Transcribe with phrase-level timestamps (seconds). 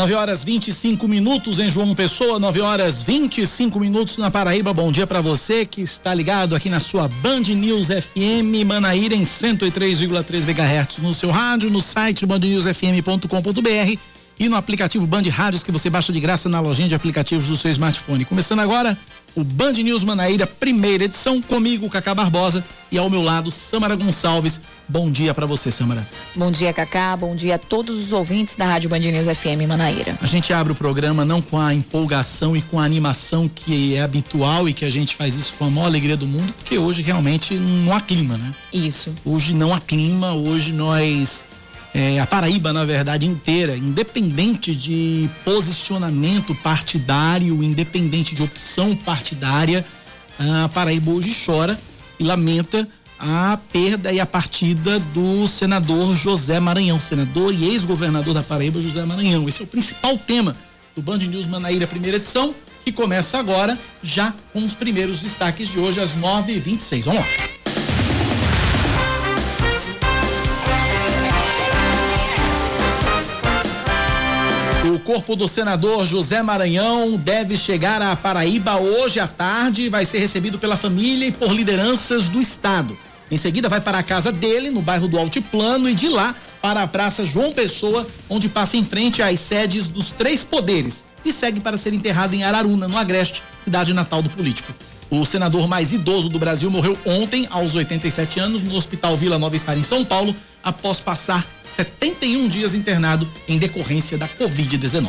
[0.00, 4.72] 9 horas 25 minutos em João Pessoa, 9 horas 25 minutos na Paraíba.
[4.72, 9.24] Bom dia para você que está ligado aqui na sua Band News FM Manaíra em
[9.24, 15.90] 103,3 MHz no seu rádio, no site bandnewsfm.com.br e no aplicativo Band Rádios que você
[15.90, 18.24] baixa de graça na lojinha de aplicativos do seu smartphone.
[18.24, 18.96] Começando agora
[19.36, 24.60] o Band News Manaíra, primeira edição, comigo, Cacá Barbosa, e ao meu lado, Samara Gonçalves.
[24.88, 26.08] Bom dia para você, Samara.
[26.34, 27.14] Bom dia, Cacá.
[27.16, 30.18] Bom dia a todos os ouvintes da Rádio Band News FM Manaíra.
[30.20, 34.02] A gente abre o programa não com a empolgação e com a animação que é
[34.02, 37.02] habitual e que a gente faz isso com a maior alegria do mundo, porque hoje
[37.02, 38.52] realmente não há clima, né?
[38.72, 39.14] Isso.
[39.24, 41.44] Hoje não há clima, hoje nós
[41.92, 49.84] é, a Paraíba, na verdade, inteira, independente de posicionamento partidário, independente de opção partidária,
[50.38, 51.78] a Paraíba hoje chora
[52.18, 58.42] e lamenta a perda e a partida do senador José Maranhão, senador e ex-governador da
[58.42, 59.46] Paraíba, José Maranhão.
[59.48, 60.56] Esse é o principal tema
[60.96, 62.54] do Band News Manaíra, primeira edição,
[62.84, 67.04] que começa agora, já com os primeiros destaques de hoje, às 9h26.
[67.04, 67.59] Vamos lá.
[75.12, 79.88] Corpo do senador José Maranhão deve chegar à Paraíba hoje à tarde.
[79.88, 82.96] Vai ser recebido pela família e por lideranças do estado.
[83.28, 86.84] Em seguida, vai para a casa dele, no bairro do Altiplano, e de lá para
[86.84, 91.04] a Praça João Pessoa, onde passa em frente às sedes dos três poderes.
[91.24, 94.72] E segue para ser enterrado em Araruna, no Agreste, cidade natal do político.
[95.10, 99.56] O senador mais idoso do Brasil morreu ontem, aos 87 anos, no Hospital Vila Nova
[99.56, 105.08] Estar, em São Paulo, após passar 71 dias internado em decorrência da Covid-19.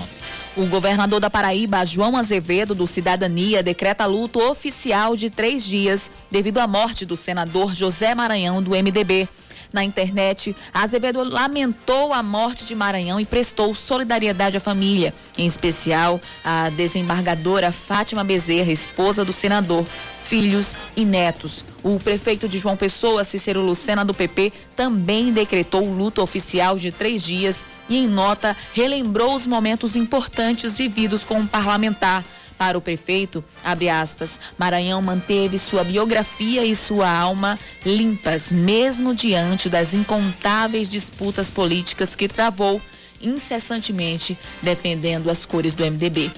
[0.57, 6.57] O governador da Paraíba, João Azevedo, do Cidadania, decreta luto oficial de três dias devido
[6.57, 9.29] à morte do senador José Maranhão, do MDB.
[9.71, 16.19] Na internet, Azevedo lamentou a morte de Maranhão e prestou solidariedade à família, em especial
[16.43, 19.85] à desembargadora Fátima Bezerra, esposa do senador,
[20.21, 21.63] filhos e netos.
[21.81, 27.23] O prefeito de João Pessoa, Cícero Lucena, do PP, também decretou luto oficial de três
[27.23, 32.25] dias e, em nota, relembrou os momentos importantes vividos com o parlamentar.
[32.61, 39.67] Para o prefeito, abre aspas, Maranhão manteve sua biografia e sua alma limpas, mesmo diante
[39.67, 42.79] das incontáveis disputas políticas que travou
[43.19, 46.29] incessantemente defendendo as cores do MDB.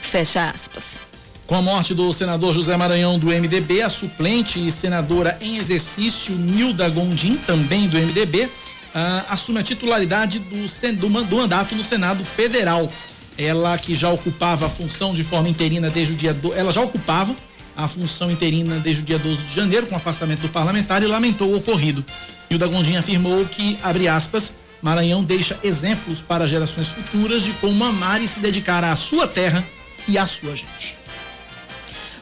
[0.00, 1.02] Fecha aspas.
[1.46, 6.34] Com a morte do senador José Maranhão do MDB, a suplente e senadora em exercício
[6.34, 8.48] Nilda Gondim, também do MDB,
[8.94, 12.90] ah, assume a titularidade do, do, do mandato no Senado Federal
[13.38, 16.82] ela que já ocupava a função de forma interina desde o dia do, ela já
[16.82, 17.34] ocupava
[17.76, 21.52] a função interina desde o dia 12 de janeiro com afastamento do parlamentar e lamentou
[21.52, 22.04] o ocorrido.
[22.50, 28.20] Hilda Gondim afirmou que, abre aspas, Maranhão deixa exemplos para gerações futuras de como amar
[28.20, 29.64] e se dedicar à sua terra
[30.08, 30.96] e à sua gente.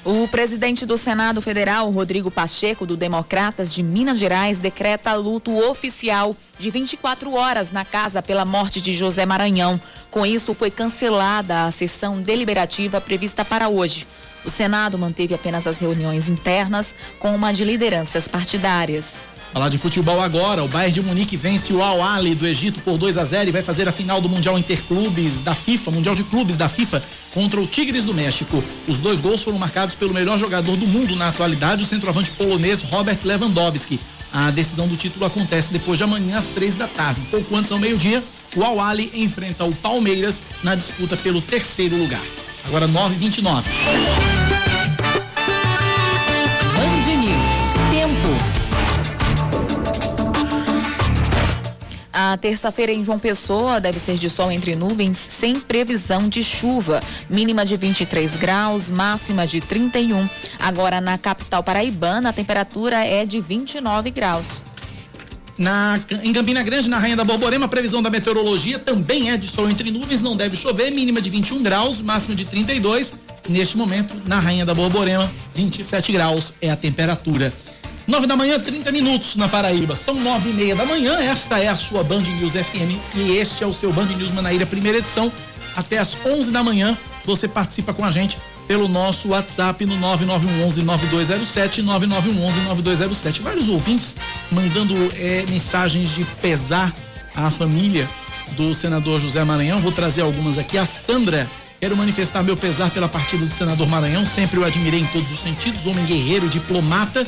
[0.08, 6.36] O presidente do Senado Federal, Rodrigo Pacheco, do Democratas de Minas Gerais, decreta luto oficial
[6.60, 9.80] de 24 horas na casa pela morte de José Maranhão.
[10.08, 14.06] Com isso, foi cancelada a sessão deliberativa prevista para hoje.
[14.44, 19.26] O Senado manteve apenas as reuniões internas com uma de lideranças partidárias.
[19.52, 22.98] Falar de futebol agora, o Bayern de Munique vence o Al Ahly do Egito por
[22.98, 26.24] 2 a 0 e vai fazer a final do Mundial Interclubes da FIFA, Mundial de
[26.24, 27.02] Clubes da FIFA,
[27.32, 28.62] contra o Tigres do México.
[28.86, 32.82] Os dois gols foram marcados pelo melhor jogador do mundo na atualidade, o centroavante polonês
[32.82, 33.98] Robert Lewandowski.
[34.32, 37.20] A decisão do título acontece depois de amanhã às três da tarde.
[37.30, 38.22] Pouco antes ao meio-dia,
[38.54, 42.22] o Al Ahly enfrenta o Palmeiras na disputa pelo terceiro lugar.
[42.66, 43.64] Agora 9:29.
[52.19, 56.99] A terça-feira em João Pessoa deve ser de sol entre nuvens, sem previsão de chuva.
[57.28, 60.27] Mínima de 23 graus, máxima de 31.
[60.59, 64.62] Agora na capital paraibana, a temperatura é de 29 graus.
[65.59, 69.47] Na, em Campina Grande, na Rainha da Borborema, a previsão da meteorologia também é de
[69.47, 73.15] sol entre nuvens, não deve chover, mínima de 21 graus, máxima de 32.
[73.47, 77.53] Neste momento, na Rainha da Borborema, 27 graus é a temperatura.
[78.06, 79.97] 9 da manhã, 30 minutos na Paraíba.
[79.97, 81.20] São nove e meia da manhã.
[81.20, 84.64] Esta é a sua Band News FM e este é o seu Band News Manaíra,
[84.64, 85.30] primeira edição.
[85.74, 88.38] Até às 11 da manhã você participa com a gente
[88.68, 93.42] pelo nosso WhatsApp no 9911 9207 9911 9207.
[93.42, 94.16] Vários ouvintes
[94.52, 96.94] mandando é, mensagens de pesar
[97.34, 98.09] à família
[98.52, 99.80] do senador José Maranhão.
[99.80, 100.78] Vou trazer algumas aqui.
[100.78, 101.48] A Sandra
[101.78, 104.24] Quero manifestar meu pesar pela partida do senador Maranhão.
[104.24, 105.84] Sempre o admirei em todos os sentidos.
[105.84, 107.26] Homem guerreiro, diplomata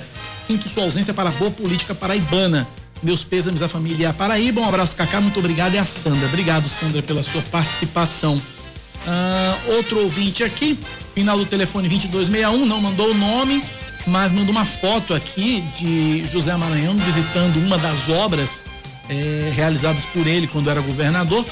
[0.49, 2.67] Sinto sua ausência para a boa política paraibana.
[3.03, 4.63] Meus pêsames à família Paraíba.
[4.63, 5.21] Um abraço, Cacá.
[5.21, 5.75] Muito obrigado.
[5.75, 6.27] E a Sandra.
[6.27, 8.37] Obrigado, Sandra, pela sua participação.
[8.37, 10.79] Uh, outro ouvinte aqui,
[11.15, 13.63] final do telefone 2261, não mandou o nome,
[14.07, 18.65] mas mandou uma foto aqui de José Maranhão visitando uma das obras
[19.11, 21.45] eh, realizadas por ele quando era governador.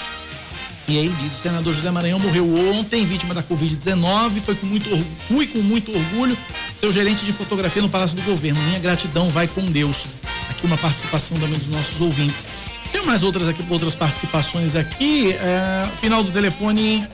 [0.89, 4.41] E aí diz: o senador José Maranhão morreu ontem, vítima da Covid-19.
[4.41, 6.37] Foi com muito fui com muito orgulho
[6.77, 8.61] seu gerente de fotografia no Palácio do Governo.
[8.63, 10.07] Minha gratidão vai com Deus.
[10.49, 12.47] Aqui uma participação também dos nossos ouvintes.
[12.93, 15.33] Tem mais outras aqui, outras participações aqui.
[15.33, 17.07] É, final do telefone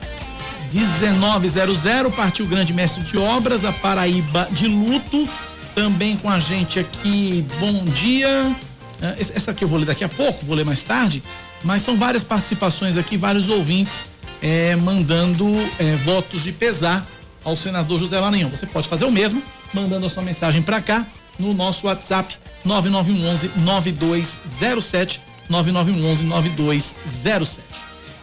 [0.71, 5.27] 1900, partiu grande mestre de obras, a Paraíba de luto.
[5.73, 8.55] Também com a gente aqui, bom dia.
[9.01, 11.23] É, essa aqui eu vou ler daqui a pouco, vou ler mais tarde.
[11.63, 14.05] Mas são várias participações aqui, vários ouvintes
[14.41, 15.47] é, mandando
[15.79, 17.07] é, votos de pesar
[17.43, 18.49] ao senador José Maranhão.
[18.49, 19.41] Você pode fazer o mesmo,
[19.73, 21.07] mandando a sua mensagem para cá
[21.39, 27.61] no nosso WhatsApp 9911 9207 9911 9207.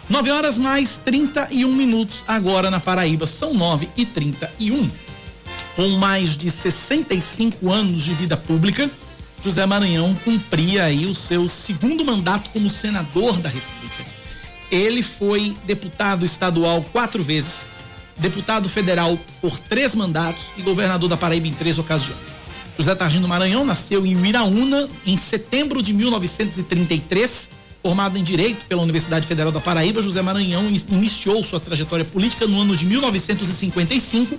[0.08, 4.90] 9 horas mais 31 minutos agora na Paraíba, são 9 e 31.
[5.76, 8.90] Com mais de 65 anos de vida pública,
[9.42, 14.04] José Maranhão cumpria aí o seu segundo mandato como senador da República.
[14.70, 17.64] Ele foi deputado estadual quatro vezes,
[18.16, 22.38] deputado federal por três mandatos e governador da Paraíba em três ocasiões.
[22.78, 27.50] José Targino Maranhão nasceu em Uiraúna em setembro de 1933.
[27.82, 32.60] Formado em Direito pela Universidade Federal da Paraíba, José Maranhão iniciou sua trajetória política no
[32.60, 34.38] ano de 1955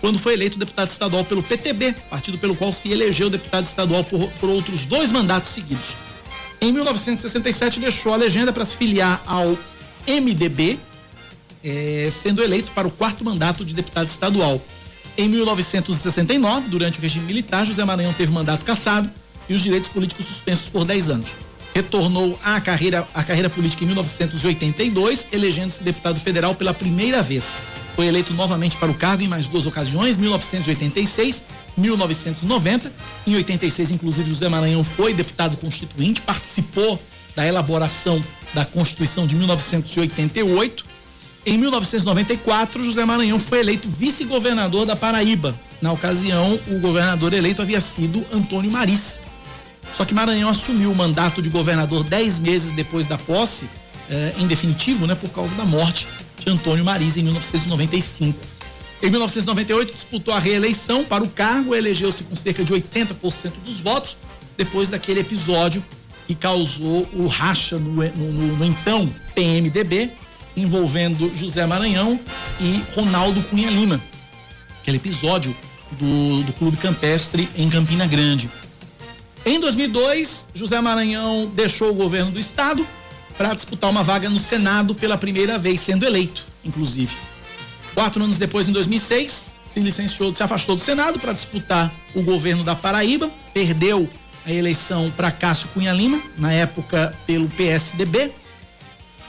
[0.00, 4.28] quando foi eleito deputado estadual pelo PTB, partido pelo qual se elegeu deputado estadual por,
[4.32, 5.94] por outros dois mandatos seguidos.
[6.60, 9.58] Em 1967, deixou a legenda para se filiar ao
[10.06, 10.78] MDB,
[11.62, 14.60] é, sendo eleito para o quarto mandato de deputado estadual.
[15.16, 19.10] Em 1969, durante o regime militar, José Maranhão teve mandato cassado
[19.48, 21.28] e os direitos políticos suspensos por 10 anos.
[21.74, 27.58] Retornou à carreira, à carreira política em 1982, elegendo-se deputado federal pela primeira vez.
[27.94, 31.44] Foi eleito novamente para o cargo em mais duas ocasiões, 1986,
[31.76, 32.92] 1990.
[33.26, 37.00] Em 86, inclusive, José Maranhão foi deputado constituinte, participou
[37.34, 38.22] da elaboração
[38.54, 40.84] da Constituição de 1988.
[41.46, 45.58] Em 1994, José Maranhão foi eleito vice-governador da Paraíba.
[45.80, 49.20] Na ocasião, o governador eleito havia sido Antônio Maris.
[49.94, 53.68] Só que Maranhão assumiu o mandato de governador dez meses depois da posse,
[54.08, 56.06] eh, em definitivo, né, por causa da morte
[56.40, 58.38] de Antônio Maris em 1995.
[59.02, 64.18] Em 1998, disputou a reeleição para o cargo, elegeu-se com cerca de 80% dos votos,
[64.56, 65.82] depois daquele episódio
[66.26, 70.10] que causou o racha no, no, no, no então PMDB,
[70.56, 72.20] envolvendo José Maranhão
[72.60, 74.00] e Ronaldo Cunha Lima.
[74.82, 75.56] Aquele episódio
[75.92, 78.50] do, do Clube Campestre em Campina Grande.
[79.44, 82.86] Em 2002, José Maranhão deixou o governo do estado
[83.40, 87.16] para disputar uma vaga no Senado pela primeira vez, sendo eleito, inclusive.
[87.94, 92.62] Quatro anos depois, em 2006, se licenciou, se afastou do Senado para disputar o governo
[92.62, 94.10] da Paraíba, perdeu
[94.44, 98.30] a eleição para Cássio Cunha Lima, na época pelo PSDB.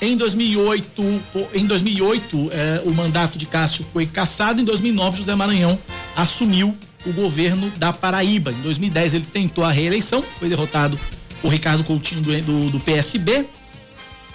[0.02, 1.22] Em 2008,
[1.54, 4.60] em 2008 eh, o mandato de Cássio foi cassado.
[4.60, 5.80] Em 2009, José Maranhão
[6.18, 8.52] assumiu o governo da Paraíba.
[8.52, 11.00] Em 2010, ele tentou a reeleição, foi derrotado
[11.42, 13.48] por Ricardo Coutinho do, do, do PSB.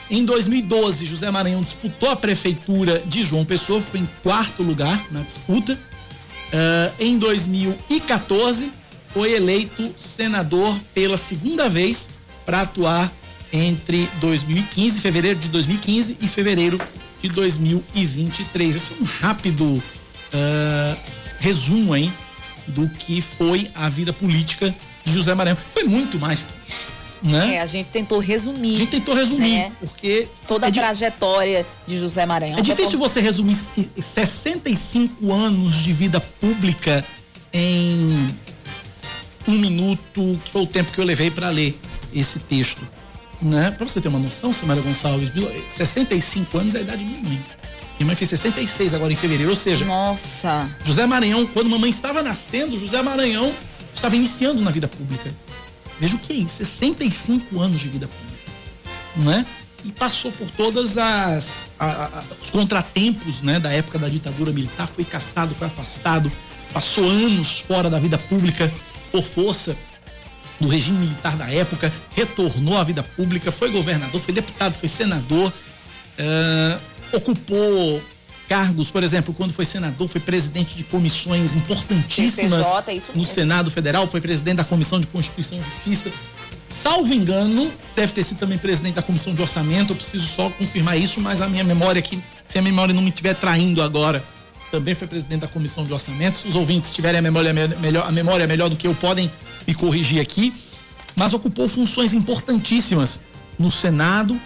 [0.08, 5.20] Em 2012, José Maranhão disputou a prefeitura de João Pessoa, ficou em quarto lugar na
[5.20, 5.74] disputa.
[5.74, 8.70] Uh, em 2014,
[9.08, 12.08] foi eleito senador pela segunda vez
[12.44, 13.10] para atuar
[13.52, 16.80] entre 2015, fevereiro de 2015 e fevereiro
[17.20, 18.76] de 2023.
[18.76, 20.96] Esse é um rápido uh,
[21.40, 22.12] resumo aí
[22.68, 24.72] do que foi a vida política
[25.04, 25.58] de José Maranhão.
[25.72, 26.96] Foi muito mais que isso
[27.26, 27.56] né?
[27.56, 28.74] É, a gente tentou resumir.
[28.74, 29.72] A gente tentou resumir, né?
[29.80, 30.28] porque.
[30.46, 32.58] Toda é a trajetória de José Maranhão.
[32.58, 33.08] É difícil por...
[33.08, 37.04] você resumir 65 anos de vida pública
[37.52, 38.28] em
[39.48, 41.78] um minuto, que foi o tempo que eu levei para ler
[42.14, 42.86] esse texto.
[43.40, 43.70] Né?
[43.70, 45.30] Para você ter uma noção, Samara Gonçalves,
[45.66, 47.44] 65 anos é a idade de minha mãe.
[47.98, 49.84] Minha mãe fez 66 agora em fevereiro, ou seja.
[49.84, 50.70] Nossa!
[50.84, 53.52] José Maranhão, quando mamãe estava nascendo, José Maranhão
[53.94, 55.32] estava iniciando na vida pública.
[55.98, 58.50] Veja o que é isso, 65 anos de vida pública,
[59.16, 59.46] não é?
[59.84, 64.88] E passou por todas as a, a, os contratempos, né, da época da ditadura militar,
[64.88, 66.30] foi caçado, foi afastado,
[66.72, 68.72] passou anos fora da vida pública
[69.12, 69.76] por força
[70.60, 75.52] do regime militar da época, retornou à vida pública, foi governador, foi deputado, foi senador,
[75.52, 78.02] uh, ocupou
[78.48, 84.06] cargos, por exemplo, quando foi senador, foi presidente de comissões importantíssimas CCJ, no Senado Federal,
[84.06, 86.12] foi presidente da Comissão de Constituição e Justiça.
[86.68, 89.92] salvo engano, deve ter sido também presidente da comissão de orçamento.
[89.92, 93.10] Eu preciso só confirmar isso, mas a minha memória aqui, se a memória não me
[93.10, 94.22] estiver traindo agora,
[94.70, 96.38] também foi presidente da comissão de orçamento.
[96.38, 99.30] Se os ouvintes tiverem a memória melhor, a memória melhor do que eu, podem
[99.66, 100.52] me corrigir aqui.
[101.14, 103.18] Mas ocupou funções importantíssimas
[103.58, 104.38] no Senado.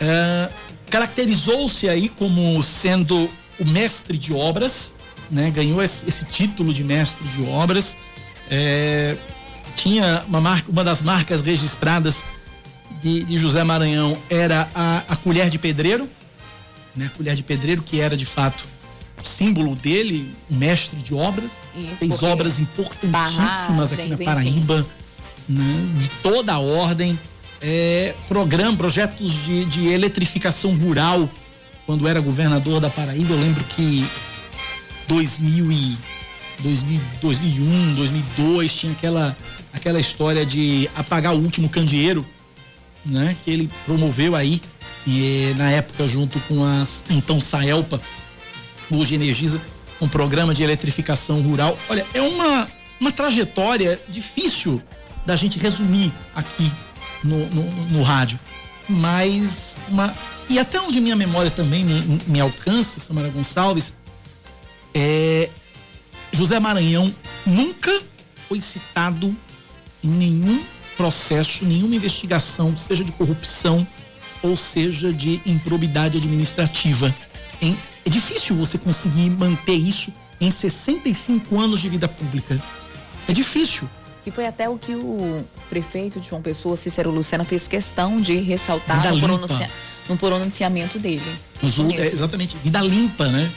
[0.00, 0.48] É,
[0.90, 4.94] caracterizou-se aí como sendo o mestre de obras,
[5.30, 5.50] né?
[5.50, 7.96] Ganhou esse, título de mestre de obras.
[8.50, 9.16] É,
[9.74, 12.22] tinha uma marca, uma das marcas registradas
[13.00, 16.08] de, de José Maranhão era a, a, colher de pedreiro,
[16.94, 17.06] né?
[17.06, 18.64] A colher de pedreiro que era de fato
[19.22, 24.86] o símbolo dele, mestre de obras, Isso, fez obras importantíssimas aqui na Paraíba,
[25.48, 25.94] né?
[25.96, 27.18] de toda a ordem,
[27.60, 31.28] é, programa, projetos de, de eletrificação rural
[31.86, 33.32] quando era governador da Paraíba.
[33.32, 34.04] Eu lembro que
[35.08, 35.96] 2000 e
[36.60, 39.36] 2000, 2001, 2002 tinha aquela
[39.72, 42.26] aquela história de apagar o último candeeiro,
[43.04, 43.36] né?
[43.44, 44.60] Que ele promoveu aí
[45.06, 48.00] e, na época junto com a então Saelpa,
[48.90, 49.60] hoje Energisa,
[50.00, 51.78] um programa de eletrificação rural.
[51.88, 54.82] Olha, é uma uma trajetória difícil
[55.24, 56.72] da gente resumir aqui
[57.22, 58.38] no, no, no rádio,
[58.88, 60.14] mas uma
[60.48, 63.94] e até onde minha memória também me, me alcança, Samara Gonçalves,
[64.94, 65.50] é,
[66.32, 67.12] José Maranhão
[67.44, 68.00] nunca
[68.48, 69.34] foi citado
[70.02, 70.64] em nenhum
[70.96, 73.86] processo, nenhuma investigação, seja de corrupção
[74.42, 77.14] ou seja de improbidade administrativa.
[77.60, 82.60] Em, é difícil você conseguir manter isso em 65 anos de vida pública.
[83.28, 83.88] É difícil.
[84.24, 88.36] E foi até o que o prefeito de João Pessoa, Cícero Lucena, fez questão de
[88.36, 89.70] ressaltar no, pronuncia,
[90.08, 91.22] no, pronunciamento dele.
[92.02, 93.50] é, exatamente, vida limpa, né?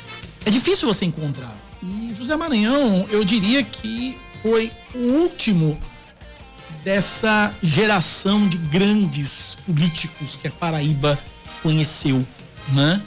[0.45, 1.55] É difícil você encontrar.
[1.81, 5.79] E José Maranhão, eu diria que foi o último
[6.83, 11.19] dessa geração de grandes políticos que a Paraíba
[11.61, 12.25] conheceu,
[12.69, 13.01] né?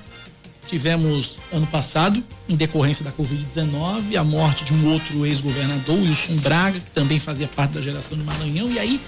[0.67, 6.81] Tivemos ano passado, em decorrência da Covid-19, a morte de um outro ex-governador, Wilson Braga,
[6.81, 9.01] que também fazia parte da geração de Maranhão, e aí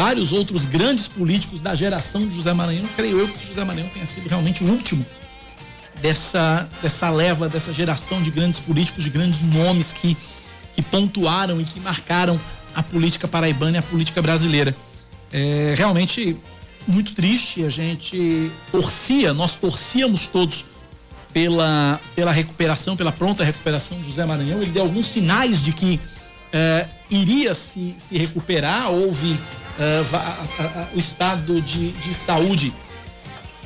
[0.00, 2.86] vários outros grandes políticos da geração de José Maranhão.
[2.96, 5.04] Creio eu que José Maranhão tenha sido realmente o último
[6.00, 10.16] dessa, dessa leva, dessa geração de grandes políticos, de grandes nomes que,
[10.74, 12.40] que pontuaram e que marcaram
[12.74, 14.74] a política paraibana e a política brasileira.
[15.30, 16.34] É realmente
[16.88, 20.64] muito triste, a gente torcia, nós torcíamos todos
[21.30, 24.62] pela, pela recuperação, pela pronta recuperação de José Maranhão.
[24.62, 26.00] Ele deu alguns sinais de que
[26.54, 29.38] é, iria se, se recuperar, houve
[29.78, 32.72] a, o estado de, de saúde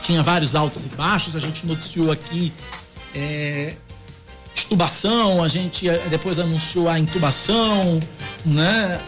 [0.03, 2.53] tinha vários altos e baixos, a gente noticiou aqui
[3.15, 3.75] é,
[4.55, 8.01] estubação, a gente é, depois anunciou a intubação,
[8.45, 9.01] né?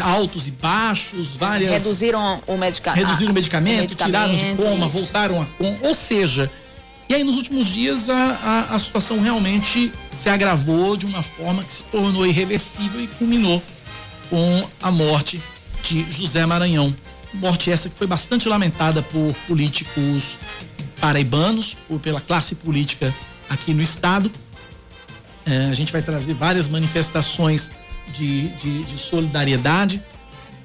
[0.00, 1.70] altos e baixos, várias.
[1.70, 2.92] Reduziram o, medica...
[2.92, 4.98] Reduziram o medicamento, o medicamento, tiraram de coma, isso.
[4.98, 5.76] voltaram a coma.
[5.82, 6.50] Ou seja,
[7.08, 8.14] e aí nos últimos dias a,
[8.70, 13.62] a, a, situação realmente se agravou de uma forma que se tornou irreversível e culminou
[14.30, 15.40] com a morte
[15.82, 16.94] de José Maranhão.
[17.34, 20.38] Morte essa que foi bastante lamentada por políticos
[21.00, 23.14] paraibanos, por, pela classe política
[23.48, 24.30] aqui no estado.
[25.46, 27.70] É, a gente vai trazer várias manifestações
[28.12, 30.02] de, de, de, solidariedade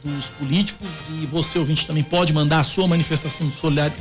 [0.04, 0.88] dos políticos
[1.22, 3.48] e você, ouvinte, também pode mandar a sua manifestação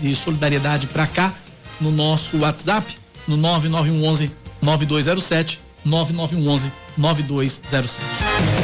[0.00, 1.34] de solidariedade para cá
[1.80, 8.61] no nosso WhatsApp, no 9911 9207 9911 9207.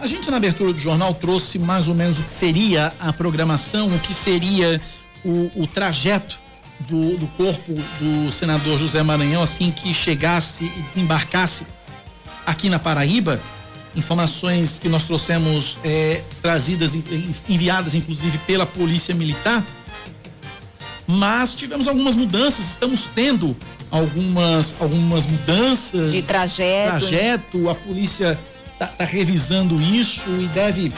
[0.00, 3.86] A gente na abertura do jornal trouxe mais ou menos o que seria a programação,
[3.86, 4.80] o que seria
[5.24, 6.40] o, o trajeto
[6.80, 11.66] do, do, corpo do senador José Maranhão assim que chegasse e desembarcasse
[12.44, 13.40] aqui na Paraíba.
[13.94, 16.96] Informações que nós trouxemos é, trazidas,
[17.48, 19.64] enviadas inclusive pela Polícia Militar.
[21.06, 23.56] Mas tivemos algumas mudanças, estamos tendo
[23.88, 26.10] algumas, algumas mudanças.
[26.10, 26.90] De trajeto.
[26.90, 28.36] Trajeto, a polícia
[28.86, 30.92] tá, tá revisando isso e deve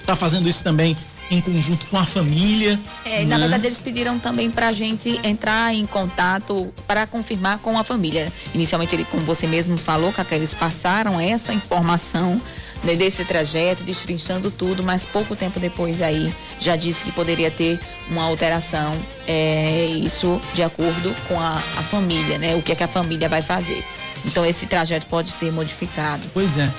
[0.00, 0.96] está fazendo isso também
[1.30, 2.78] em conjunto com a família.
[3.04, 3.24] É, né?
[3.24, 7.84] na verdade eles pediram também para a gente entrar em contato para confirmar com a
[7.84, 8.30] família.
[8.54, 12.40] Inicialmente, ele, como você mesmo falou, Cacá, eles passaram essa informação
[12.82, 17.80] né, desse trajeto, destrinchando tudo, mas pouco tempo depois aí já disse que poderia ter
[18.10, 18.92] uma alteração,
[19.26, 22.54] é, isso de acordo com a, a família, né?
[22.54, 23.82] O que é que a família vai fazer.
[24.26, 26.26] Então esse trajeto pode ser modificado.
[26.32, 26.70] Pois é.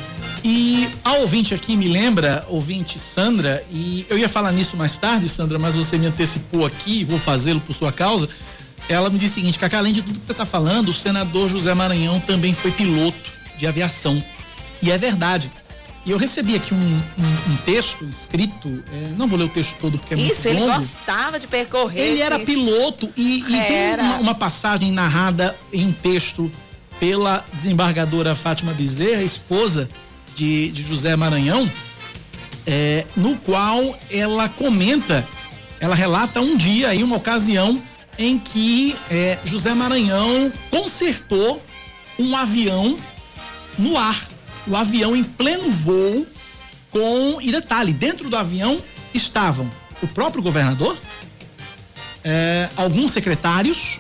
[0.48, 5.28] E a ouvinte aqui me lembra, ouvinte Sandra, e eu ia falar nisso mais tarde,
[5.28, 8.30] Sandra, mas você me antecipou aqui, vou fazê-lo por sua causa.
[8.88, 11.50] Ela me disse o seguinte, Cacá, além de tudo que você está falando, o senador
[11.50, 14.24] José Maranhão também foi piloto de aviação.
[14.84, 15.52] E é verdade.
[16.06, 19.76] E eu recebi aqui um, um, um texto escrito, é, não vou ler o texto
[19.80, 20.60] todo porque é muito Isso, longo.
[20.60, 22.00] Isso, ele gostava de percorrer.
[22.00, 26.52] Ele era piloto e, e tem uma, uma, passagem narrada em texto
[27.00, 29.90] pela desembargadora Fátima Bezerra, esposa
[30.36, 31.72] de, de José Maranhão,
[32.68, 35.28] é, no qual ela comenta,
[35.80, 37.82] ela relata um dia aí, uma ocasião
[38.18, 41.62] em que é, José Maranhão consertou
[42.20, 42.98] um avião
[43.78, 44.36] no ar
[44.68, 46.26] o avião em pleno voo
[46.90, 48.80] com e detalhe dentro do avião
[49.14, 49.70] estavam
[50.02, 50.98] o próprio governador,
[52.24, 54.00] é, alguns secretários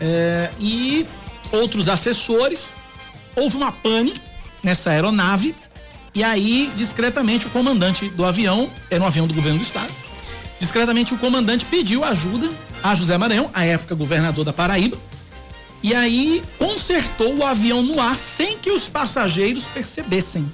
[0.00, 1.06] é, e
[1.52, 2.72] outros assessores.
[3.36, 4.14] Houve uma pane
[4.64, 5.54] nessa aeronave
[6.14, 9.92] e aí discretamente o comandante do avião era um avião do governo do estado.
[10.60, 12.48] Discretamente o comandante pediu ajuda
[12.82, 14.96] a José Maranhão, à época governador da Paraíba,
[15.82, 20.50] e aí consertou o avião no ar sem que os passageiros percebessem.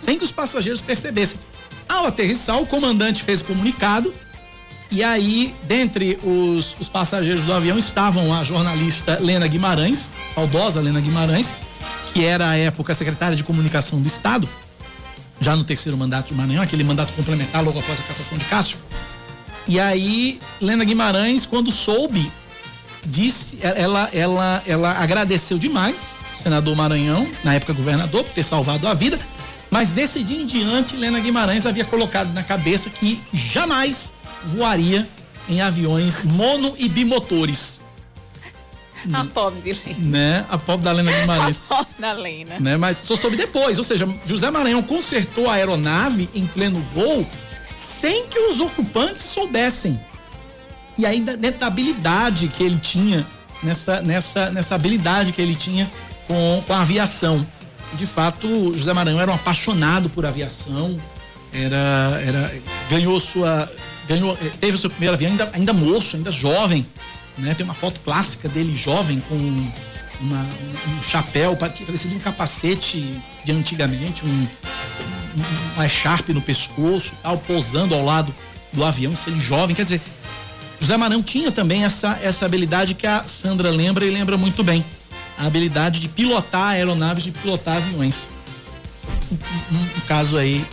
[0.00, 1.38] Sem que os passageiros percebessem.
[1.88, 4.12] Ao aterrissar, o comandante fez o comunicado.
[4.90, 11.00] E aí, dentre os, os passageiros do avião estavam a jornalista Lena Guimarães, saudosa Lena
[11.00, 11.54] Guimarães,
[12.12, 14.48] que era à época secretária de comunicação do Estado,
[15.40, 18.78] já no terceiro mandato de Maranhão, aquele mandato complementar logo após a cassação de Cássio.
[19.66, 22.30] E aí, Lena Guimarães, quando soube
[23.06, 28.86] disse, ela, ela, ela agradeceu demais o senador Maranhão, na época governador, por ter salvado
[28.86, 29.18] a vida,
[29.70, 34.12] mas desse dia em diante, Lena Guimarães havia colocado na cabeça que jamais
[34.54, 35.08] voaria
[35.48, 37.79] em aviões mono e bimotores.
[39.12, 39.98] A pobre de Lena.
[39.98, 40.46] Né?
[40.48, 41.60] A pobre da Lena Guimarães.
[41.68, 42.60] A pobre da Lena.
[42.60, 42.76] Né?
[42.76, 47.26] Mas só soube depois, ou seja, José Maranhão consertou a aeronave em pleno voo
[47.76, 49.98] sem que os ocupantes soubessem
[51.00, 53.26] e ainda dentro da habilidade que ele tinha,
[53.62, 55.90] nessa, nessa, nessa habilidade que ele tinha
[56.26, 57.44] com, com a aviação.
[57.94, 60.96] De fato, José Maranhão era um apaixonado por aviação,
[61.52, 62.52] era, era,
[62.90, 63.70] ganhou sua.
[64.06, 66.86] Ganhou, eh, teve o seu primeiro avião ainda, ainda moço, ainda jovem.
[67.40, 67.54] Né?
[67.54, 69.36] Tem uma foto clássica dele jovem com
[70.20, 70.46] uma,
[70.88, 77.94] um chapéu parecido um capacete de antigamente, um, um, um sharp no pescoço, tal, posando
[77.94, 78.34] ao lado
[78.72, 80.00] do avião, se ele jovem, quer dizer,
[80.78, 84.84] José Marão tinha também essa, essa habilidade que a Sandra lembra e lembra muito bem.
[85.36, 88.28] A habilidade de pilotar aeronaves, de pilotar aviões.
[89.30, 90.64] Um, um, um caso aí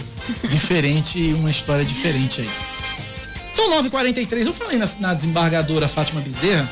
[0.49, 2.49] diferente, uma história diferente aí.
[3.57, 6.69] São 9h43, eu falei na, na desembargadora Fátima Bezerra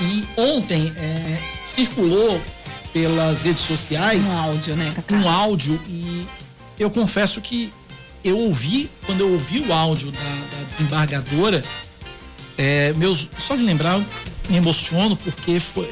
[0.00, 2.42] e ontem é, circulou
[2.92, 5.14] pelas redes sociais um áudio, né, Cacá?
[5.14, 6.26] Um áudio e
[6.80, 7.72] eu confesso que
[8.24, 11.62] eu ouvi, quando eu ouvi o áudio da, da desembargadora,
[12.58, 14.04] é, meus, só de lembrar,
[14.48, 15.88] me emociono porque foi.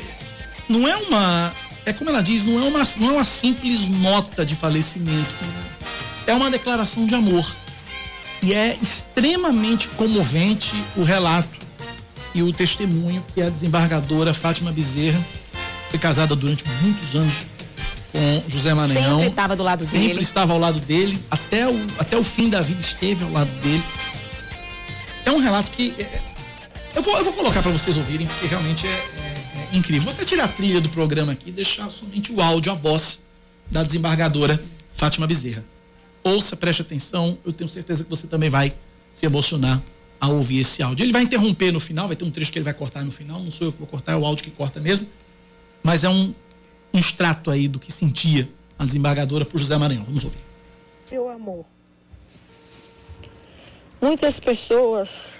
[0.68, 1.53] Não é uma.
[1.85, 5.31] É como ela diz, não é uma, não é uma simples nota de falecimento.
[6.27, 7.46] É uma declaração de amor.
[8.42, 11.66] E é extremamente comovente o relato
[12.35, 15.20] e o testemunho que a desembargadora Fátima Bezerra
[15.90, 17.46] foi casada durante muitos anos
[18.12, 19.16] com José Maranhão.
[19.16, 20.09] Sempre estava do lado sempre dele.
[20.09, 23.51] Sempre estava ao lado dele, até o, até o fim da vida esteve ao lado
[23.61, 23.83] dele.
[25.25, 26.20] É um relato que é,
[26.96, 30.05] eu vou, eu vou colocar para vocês ouvirem, porque realmente é, é, é, incrível.
[30.05, 33.22] Vou até tirar a trilha do programa aqui e deixar somente o áudio, a voz
[33.70, 34.62] da desembargadora
[34.94, 35.62] Fátima Bezerra.
[36.26, 38.74] Ouça, preste atenção, eu tenho certeza que você também vai
[39.08, 39.80] se emocionar
[40.18, 41.04] ao ouvir esse áudio.
[41.04, 43.40] Ele vai interromper no final, vai ter um trecho que ele vai cortar no final,
[43.40, 45.06] não sou eu que vou cortar, é o áudio que corta mesmo,
[45.84, 46.34] mas é um,
[46.92, 50.02] um extrato aí do que sentia a desembargadora por José Maranhão.
[50.02, 50.40] Vamos ouvir.
[51.12, 51.64] Meu amor,
[54.00, 55.34] muitas pessoas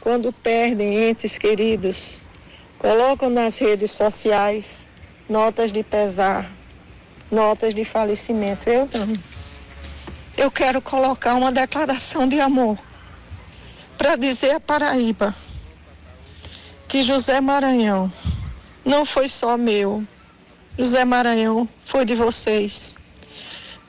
[0.00, 2.20] quando perdem entes queridos,
[2.78, 4.86] colocam nas redes sociais
[5.28, 6.48] notas de pesar,
[7.28, 8.70] notas de falecimento.
[8.70, 9.37] Eu não.
[10.38, 12.78] Eu quero colocar uma declaração de amor
[13.98, 15.34] para dizer a Paraíba
[16.88, 18.10] que José Maranhão
[18.84, 20.02] não foi só meu.
[20.78, 22.96] José Maranhão foi de vocês.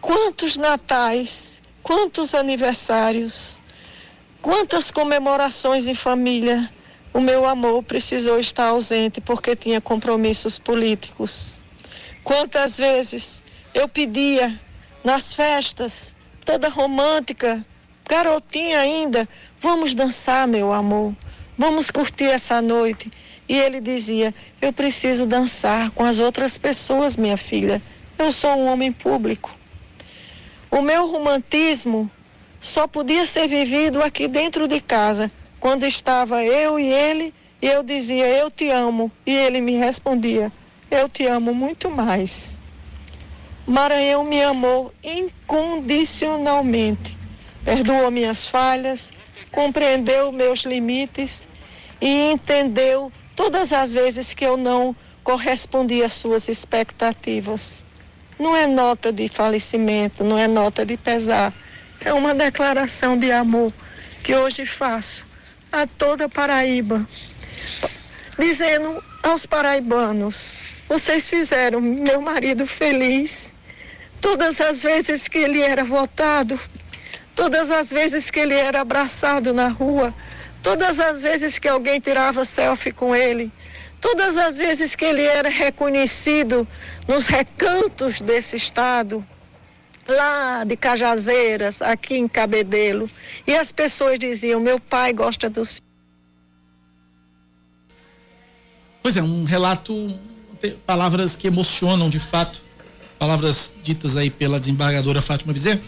[0.01, 1.59] Quantos natais
[1.89, 3.63] quantos aniversários,
[4.43, 6.71] quantas comemorações em família
[7.12, 11.55] o meu amor precisou estar ausente porque tinha compromissos políticos.
[12.23, 13.41] Quantas vezes
[13.73, 14.59] eu pedia
[15.03, 16.15] nas festas,
[16.49, 17.63] toda romântica,
[18.09, 19.29] garotinha ainda,
[19.62, 21.13] vamos dançar, meu amor,
[21.55, 23.12] vamos curtir essa noite.
[23.47, 27.79] E ele dizia: Eu preciso dançar com as outras pessoas, minha filha.
[28.17, 29.55] Eu sou um homem público.
[30.71, 32.09] O meu romantismo
[32.59, 37.31] só podia ser vivido aqui dentro de casa, quando estava eu e ele,
[37.62, 39.12] e eu dizia: Eu te amo.
[39.23, 40.51] E ele me respondia:
[40.89, 42.57] Eu te amo muito mais.
[43.69, 47.15] Maranhão me amou incondicionalmente.
[47.63, 49.13] Perdoou minhas falhas,
[49.51, 51.47] compreendeu meus limites
[52.01, 57.86] e entendeu todas as vezes que eu não correspondi às suas expectativas.
[58.39, 61.53] Não é nota de falecimento, não é nota de pesar,
[62.03, 63.71] é uma declaração de amor
[64.23, 65.27] que hoje faço
[65.71, 67.08] a toda Paraíba,
[68.39, 70.58] dizendo aos paraibanos:
[70.89, 73.53] vocês fizeram meu marido feliz.
[74.21, 76.60] Todas as vezes que ele era votado,
[77.36, 80.13] todas as vezes que ele era abraçado na rua,
[80.62, 83.51] Todas as vezes que alguém tirava selfie com ele,
[84.01, 86.67] todas as vezes que ele era reconhecido
[87.08, 89.25] nos recantos desse estado,
[90.08, 93.10] lá de Cajazeiras, aqui em Cabedelo,
[93.47, 95.88] e as pessoas diziam: Meu pai gosta do senhor.
[99.01, 99.93] Pois é, um relato,
[100.86, 102.62] palavras que emocionam de fato,
[103.19, 105.82] palavras ditas aí pela desembargadora Fátima Bezerra.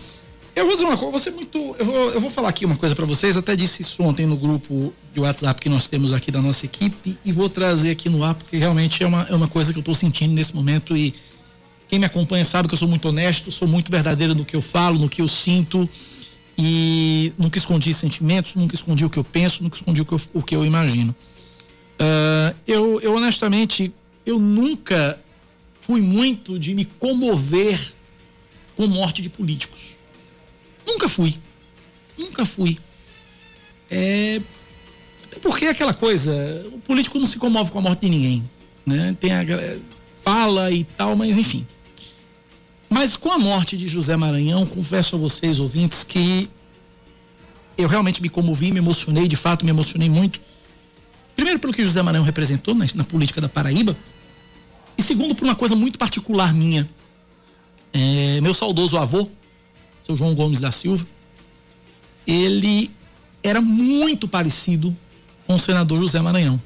[0.53, 1.75] Eu vou dizer uma coisa, você muito.
[1.79, 4.35] Eu vou, eu vou falar aqui uma coisa para vocês, até disse isso ontem no
[4.35, 8.21] grupo de WhatsApp que nós temos aqui da nossa equipe e vou trazer aqui no
[8.21, 11.15] ar, porque realmente é uma, é uma coisa que eu estou sentindo nesse momento e
[11.87, 14.61] quem me acompanha sabe que eu sou muito honesto, sou muito verdadeiro no que eu
[14.61, 15.89] falo, no que eu sinto
[16.57, 20.21] e nunca escondi sentimentos, nunca escondi o que eu penso, nunca escondi o que eu,
[20.33, 21.15] o que eu imagino.
[21.93, 23.93] Uh, eu, eu honestamente,
[24.25, 25.17] eu nunca
[25.81, 27.93] fui muito de me comover
[28.75, 29.97] com morte de políticos.
[30.85, 31.35] Nunca fui.
[32.17, 32.79] Nunca fui.
[33.89, 34.41] É,
[35.41, 38.43] porque é aquela coisa, o político não se comove com a morte de ninguém.
[38.85, 39.15] Né?
[39.19, 39.43] Tem a,
[40.23, 41.65] fala e tal, mas enfim.
[42.89, 46.49] Mas com a morte de José Maranhão, confesso a vocês, ouvintes, que
[47.77, 50.41] eu realmente me comovi, me emocionei, de fato me emocionei muito.
[51.35, 53.95] Primeiro pelo que José Maranhão representou na, na política da Paraíba.
[55.01, 56.87] E segundo por uma coisa muito particular minha.
[57.91, 59.27] É, meu saudoso avô,
[60.03, 61.03] seu João Gomes da Silva,
[62.27, 62.91] ele
[63.41, 64.95] era muito parecido
[65.47, 66.61] com o senador José Maranhão.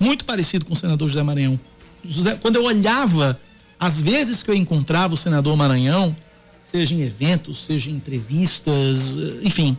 [0.00, 1.58] Muito parecido com o senador José Maranhão.
[2.04, 3.40] José, quando eu olhava,
[3.78, 6.16] às vezes que eu encontrava o senador Maranhão,
[6.60, 9.14] seja em eventos, seja em entrevistas,
[9.44, 9.78] enfim,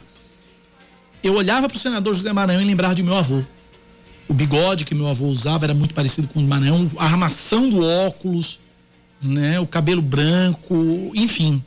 [1.22, 3.44] eu olhava para o senador José Maranhão e lembrava de meu avô.
[4.28, 7.86] O bigode que meu avô usava era muito parecido com o Maranhão, a armação do
[7.86, 8.60] óculos,
[9.22, 10.76] né, o cabelo branco,
[11.14, 11.64] enfim.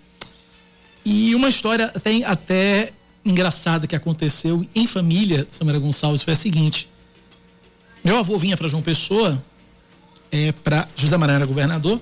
[1.05, 2.93] E uma história até, até
[3.25, 6.89] engraçada que aconteceu em família, Samara Gonçalves, foi a seguinte.
[8.03, 9.43] Meu avô vinha para João Pessoa,
[10.31, 12.01] é, para José Maranhão era governador.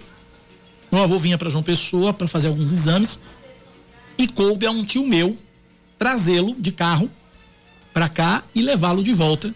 [0.91, 3.19] Meu avô vinha para João Pessoa para fazer alguns exames
[4.19, 5.37] e coube a um tio meu
[5.99, 7.11] trazê-lo de carro
[7.93, 9.55] para cá e levá-lo de volta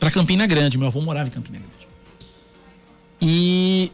[0.00, 0.78] para Campina Grande.
[0.78, 1.70] Meu avô morava em Campina Grande.
[3.20, 3.92] E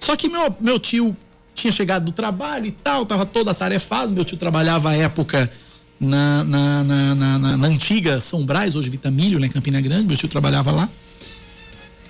[0.00, 1.14] só que meu, meu tio
[1.54, 4.12] tinha chegado do trabalho e tal, estava todo atarefado.
[4.12, 5.52] Meu tio trabalhava à época
[6.00, 10.06] na, na, na, na, na antiga São Brás, hoje Vitamílio, lá em Campina Grande.
[10.06, 10.88] Meu tio trabalhava lá.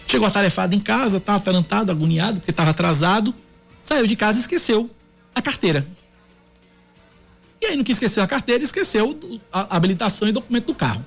[0.07, 3.35] Chegou atarefado em casa, tá atarantado, agoniado, porque estava atrasado.
[3.83, 4.89] Saiu de casa e esqueceu
[5.35, 5.87] a carteira.
[7.61, 9.19] E aí, no que esqueceu a carteira, esqueceu
[9.53, 11.05] a habilitação e documento do carro.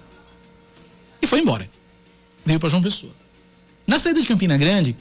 [1.21, 1.69] E foi embora.
[2.45, 3.13] Veio para João Pessoa.
[3.86, 4.95] Na saída de Campina Grande,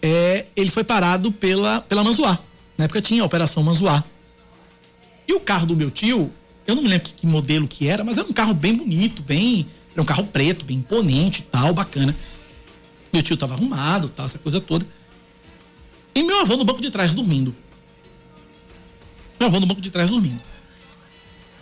[0.00, 2.38] é, ele foi parado pela, pela Manzuá.
[2.78, 4.04] Na época tinha a Operação Manzuá.
[5.26, 6.30] E o carro do meu tio,
[6.66, 9.22] eu não me lembro que, que, modelo que era, mas era um carro bem bonito,
[9.22, 9.66] bem.
[9.92, 12.14] Era um carro preto, bem imponente tal, bacana.
[13.12, 14.86] Meu tio tava arrumado, tal, essa coisa toda.
[16.14, 17.54] E meu avô no banco de trás dormindo.
[19.38, 20.40] Meu avô no banco de trás dormindo.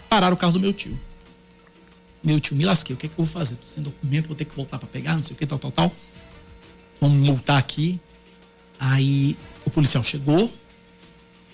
[0.09, 0.99] Pararam o carro do meu tio.
[2.25, 3.57] Meu tio, me lasquei, o que é que eu vou fazer?
[3.57, 5.71] Tô sem documento, vou ter que voltar para pegar, não sei o que, tal, tal,
[5.71, 5.93] tal.
[6.99, 8.01] Vamos multar aqui.
[8.81, 10.51] Aí o policial chegou,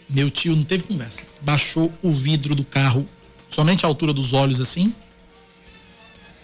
[0.09, 1.23] meu tio não teve conversa.
[1.43, 3.05] Baixou o vidro do carro,
[3.49, 4.95] somente a altura dos olhos assim.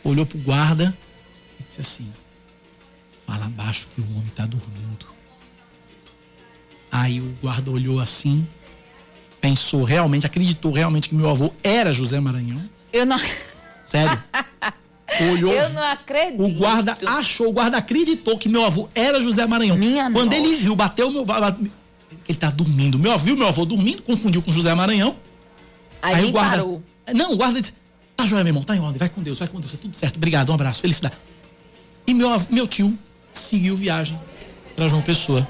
[0.03, 0.97] Olhou pro guarda
[1.61, 2.13] e disse assim:
[3.27, 5.07] Fala baixo que o homem tá dormindo.
[6.91, 8.47] Aí o guarda olhou assim,
[9.41, 12.69] pensou realmente, acreditou realmente que meu avô era José Maranhão?
[12.93, 13.19] Eu não.
[13.87, 14.23] Sério?
[15.33, 15.55] Olhou.
[15.55, 16.43] Eu não acredito.
[16.43, 19.77] O guarda achou, o guarda acreditou que meu avô era José Maranhão.
[19.77, 20.45] Minha Quando nossa.
[20.45, 21.25] ele viu, bateu meu.
[22.29, 22.99] Ele tá dormindo.
[22.99, 25.17] Meu, viu meu avô dormindo, confundiu com José Maranhão.
[26.03, 26.57] Aí, aí o guarda.
[26.57, 26.83] Parou.
[27.15, 27.73] Não, o guarda disse:
[28.17, 29.97] Tá joia, meu irmão, tá em ordem, vai com Deus, vai com Deus, tá tudo
[29.97, 30.17] certo.
[30.17, 31.15] Obrigado, um abraço, felicidade.
[32.07, 32.99] E meu, meu tio
[33.33, 34.19] seguiu viagem
[34.75, 35.47] para João Pessoa.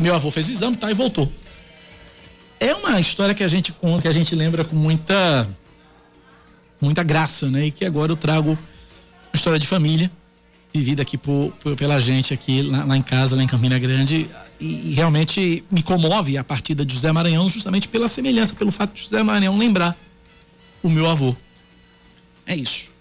[0.00, 1.30] Meu avô fez o exame, tá, e voltou.
[2.60, 5.48] É uma história que a gente conta, que a gente lembra com muita
[6.80, 7.66] muita graça, né?
[7.66, 10.10] E que agora eu trago uma história de família
[10.72, 14.30] vivida aqui por, por pela gente aqui lá, lá, em casa, lá em Campina Grande
[14.60, 18.94] e, e, realmente me comove a partida de José Maranhão justamente pela semelhança, pelo fato
[18.94, 19.96] de José Maranhão lembrar
[20.82, 21.34] o meu avô.
[22.46, 22.94] É isso.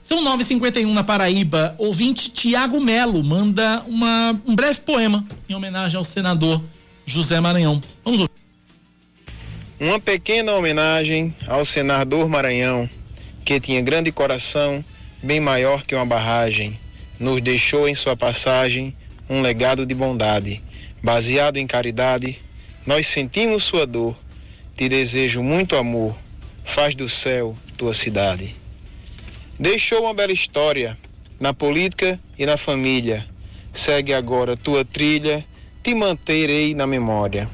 [0.00, 1.74] São 9h51 na Paraíba.
[1.78, 6.62] Ouvinte Tiago Melo manda uma, um breve poema em homenagem ao senador
[7.04, 7.80] José Maranhão.
[8.04, 8.32] Vamos ouvir.
[9.80, 12.88] Uma pequena homenagem ao senador Maranhão,
[13.46, 14.84] que tinha grande coração,
[15.22, 16.76] bem maior que uma barragem,
[17.16, 18.92] nos deixou em sua passagem
[19.30, 20.60] um legado de bondade,
[21.00, 22.42] baseado em caridade.
[22.84, 24.18] Nós sentimos sua dor,
[24.76, 26.18] te desejo muito amor,
[26.64, 28.56] faz do céu tua cidade.
[29.60, 30.98] Deixou uma bela história
[31.38, 33.26] na política e na família.
[33.72, 35.44] Segue agora tua trilha,
[35.84, 37.48] te manterei na memória.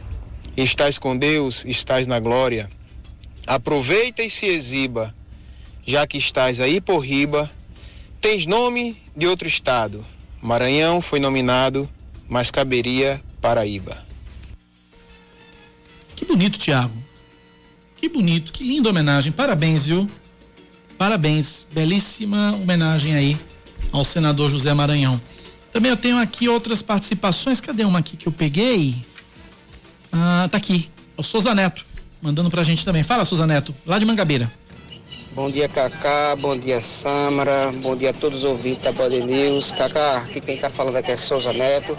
[0.56, 2.70] Estás com Deus, estás na glória.
[3.46, 5.14] Aproveita e se exiba,
[5.86, 7.50] já que estás aí por riba.
[8.20, 10.04] Tens nome de outro estado.
[10.40, 11.88] Maranhão foi nominado,
[12.28, 14.04] mas caberia Paraíba.
[16.14, 16.94] Que bonito, Tiago.
[17.96, 19.32] Que bonito, que linda homenagem.
[19.32, 20.08] Parabéns, viu?
[20.98, 21.66] Parabéns.
[21.72, 23.36] Belíssima homenagem aí
[23.92, 25.20] ao senador José Maranhão.
[25.72, 27.60] Também eu tenho aqui outras participações.
[27.60, 28.94] Cadê uma aqui que eu peguei?
[30.12, 30.88] Ah, tá aqui.
[31.16, 31.84] É o Souza Neto,
[32.20, 33.02] mandando pra gente também.
[33.02, 34.50] Fala, Souza Neto, lá de Mangabeira.
[35.34, 36.36] Bom dia, Cacá.
[36.36, 37.72] Bom dia, Samara.
[37.80, 39.70] Bom dia a todos os ouvintes da Band News.
[39.70, 41.96] Cacá, aqui quem tá falando aqui é Souza Neto.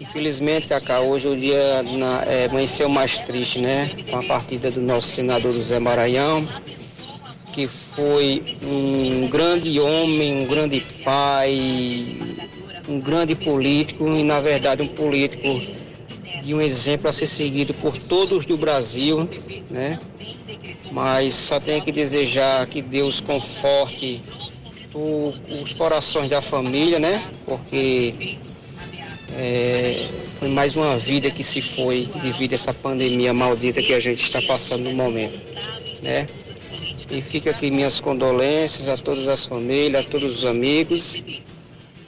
[0.00, 3.90] Infelizmente, Cacá, hoje o dia na, é, amanheceu mais triste, né?
[4.08, 6.46] Com a partida do nosso senador José Maranhão,
[7.52, 12.16] que foi um grande homem, um grande pai,
[12.88, 15.60] um grande político e, na verdade, um político
[16.44, 19.28] e um exemplo a ser seguido por todos do Brasil,
[19.68, 19.98] né?
[20.90, 24.22] Mas só tenho que desejar que Deus conforte
[24.94, 27.24] o, os corações da família, né?
[27.44, 28.38] Porque
[29.32, 30.06] é,
[30.38, 34.22] foi mais uma vida que se foi devido a essa pandemia maldita que a gente
[34.22, 35.38] está passando no momento,
[36.02, 36.26] né?
[37.10, 41.22] E fica aqui minhas condolências a todas as famílias, a todos os amigos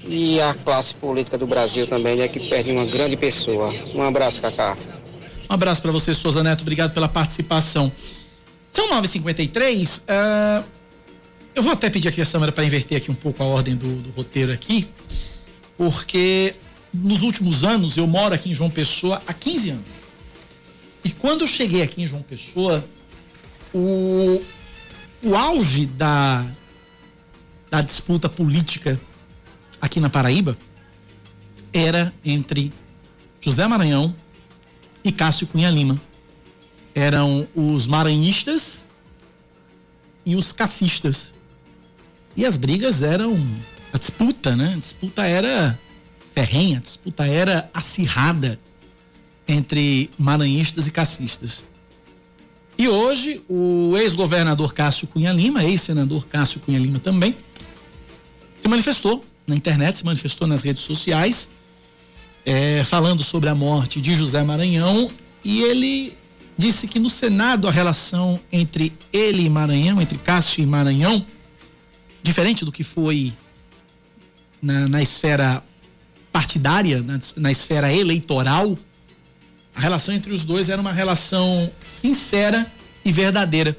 [0.04, 3.72] e a classe política do Brasil também, né, que perde uma grande pessoa.
[3.94, 4.76] Um abraço, Cacá.
[5.48, 6.62] Um abraço para você, Souza Neto.
[6.62, 7.92] Obrigado pela participação.
[8.70, 10.02] São 9h53.
[10.02, 10.64] Uh,
[11.54, 14.00] eu vou até pedir aqui a Samara para inverter aqui um pouco a ordem do,
[14.02, 14.88] do, roteiro aqui,
[15.76, 16.54] porque
[16.94, 20.08] nos últimos anos eu moro aqui em João Pessoa há 15 anos.
[21.04, 22.84] E quando eu cheguei aqui em João Pessoa,
[23.74, 24.40] o,
[25.22, 26.46] o auge da,
[27.70, 29.00] da disputa política
[29.80, 30.56] aqui na Paraíba
[31.72, 32.72] era entre
[33.40, 34.14] José Maranhão
[35.04, 36.00] e Cássio Cunha Lima.
[36.98, 38.84] Eram os maranhistas
[40.26, 41.32] e os cacistas.
[42.36, 43.38] E as brigas eram
[43.92, 44.74] a disputa, né?
[44.74, 45.78] A disputa era
[46.34, 48.58] ferrenha, a disputa era acirrada
[49.46, 51.62] entre maranhistas e cacistas.
[52.76, 57.36] E hoje o ex-governador Cássio Cunha Lima, ex-senador Cássio Cunha Lima também,
[58.60, 61.48] se manifestou na internet, se manifestou nas redes sociais,
[62.44, 65.08] é, falando sobre a morte de José Maranhão
[65.44, 66.18] e ele
[66.58, 71.24] disse que no Senado a relação entre ele e Maranhão, entre Cássio e Maranhão,
[72.20, 73.32] diferente do que foi
[74.60, 75.62] na, na esfera
[76.32, 78.76] partidária, na, na esfera eleitoral,
[79.72, 82.66] a relação entre os dois era uma relação sincera
[83.04, 83.76] e verdadeira.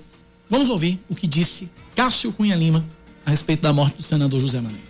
[0.49, 2.85] Vamos ouvir o que disse Cássio Cunha Lima
[3.25, 4.89] a respeito da morte do senador José Maranhão.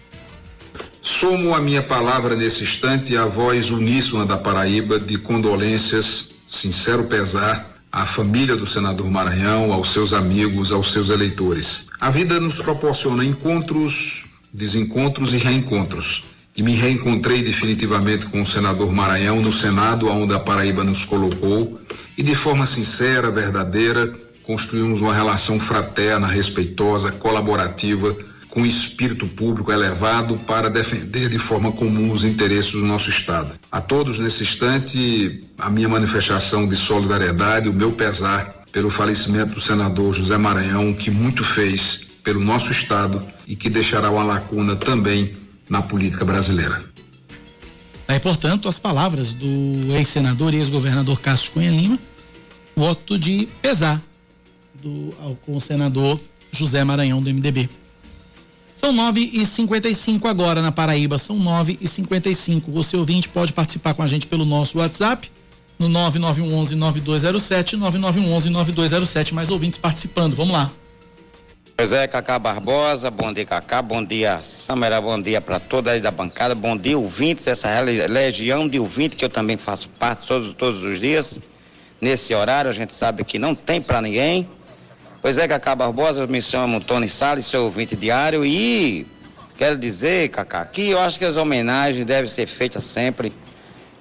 [1.02, 7.79] Somo a minha palavra nesse instante a voz uníssona da Paraíba de condolências, sincero pesar
[7.92, 11.86] à família do senador Maranhão, aos seus amigos, aos seus eleitores.
[12.00, 16.26] A vida nos proporciona encontros, desencontros e reencontros.
[16.56, 21.80] E me reencontrei definitivamente com o senador Maranhão no Senado, onde a Paraíba nos colocou,
[22.18, 28.16] e de forma sincera, verdadeira, construímos uma relação fraterna, respeitosa, colaborativa
[28.50, 33.54] com espírito público elevado para defender de forma comum os interesses do nosso Estado.
[33.72, 39.62] A todos nesse instante, a minha manifestação de solidariedade, o meu pesar pelo falecimento do
[39.62, 45.34] senador José Maranhão, que muito fez pelo nosso Estado e que deixará uma lacuna também
[45.70, 46.84] na política brasileira.
[48.08, 52.00] É, portanto, as palavras do ex-senador e ex-governador Cássio Cunha Lima,
[52.76, 54.02] voto de pesar
[54.82, 56.20] do, ao, com o senador
[56.52, 57.70] José Maranhão do MDB.
[58.80, 63.94] São 9 e 55 agora na Paraíba, são 9 e 55 Você ouvinte pode participar
[63.94, 65.30] com a gente pelo nosso WhatsApp
[65.78, 70.34] no 9911 9207 9911 9207 mais ouvintes participando.
[70.34, 70.72] Vamos lá.
[71.76, 76.10] Pois é, Cacá Barbosa, bom dia, Cacá, bom dia, Samara, bom dia para todas da
[76.10, 80.86] bancada, bom dia, ouvintes, essa legião de ouvintes que eu também faço parte todos, todos
[80.86, 81.38] os dias.
[82.00, 84.48] Nesse horário, a gente sabe que não tem para ninguém,
[85.22, 89.06] Pois é, Cacá Barbosa, eu me chamo Tony Salles, sou ouvinte diário e
[89.58, 93.34] quero dizer, Cacá, que eu acho que as homenagens devem ser feitas sempre,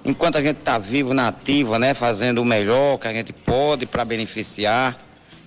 [0.05, 3.85] enquanto a gente está vivo na ativa, né, fazendo o melhor que a gente pode
[3.85, 4.97] para beneficiar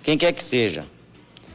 [0.02, 0.84] quem quer que seja.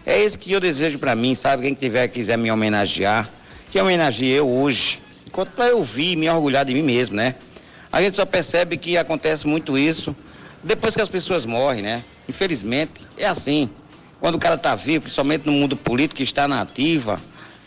[0.03, 1.63] É isso que eu desejo para mim, sabe?
[1.63, 3.29] Quem tiver quiser me homenagear,
[3.69, 7.35] que homenageie eu hoje, enquanto para eu vir me orgulhar de mim mesmo, né?
[7.91, 10.15] A gente só percebe que acontece muito isso
[10.63, 12.03] depois que as pessoas morrem, né?
[12.27, 13.69] Infelizmente, é assim.
[14.19, 17.19] Quando o cara está vivo, principalmente no mundo político, que está na ativa,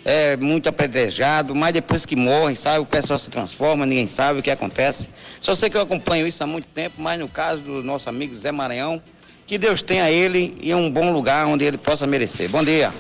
[0.04, 4.42] é muito apedrejado, mas depois que morre, sabe, o pessoal se transforma, ninguém sabe o
[4.42, 5.08] que acontece.
[5.40, 8.34] Só sei que eu acompanho isso há muito tempo, mas no caso do nosso amigo
[8.34, 9.00] Zé Maranhão,
[9.46, 12.48] que Deus tenha ele em um bom lugar onde ele possa merecer.
[12.48, 12.92] Bom dia.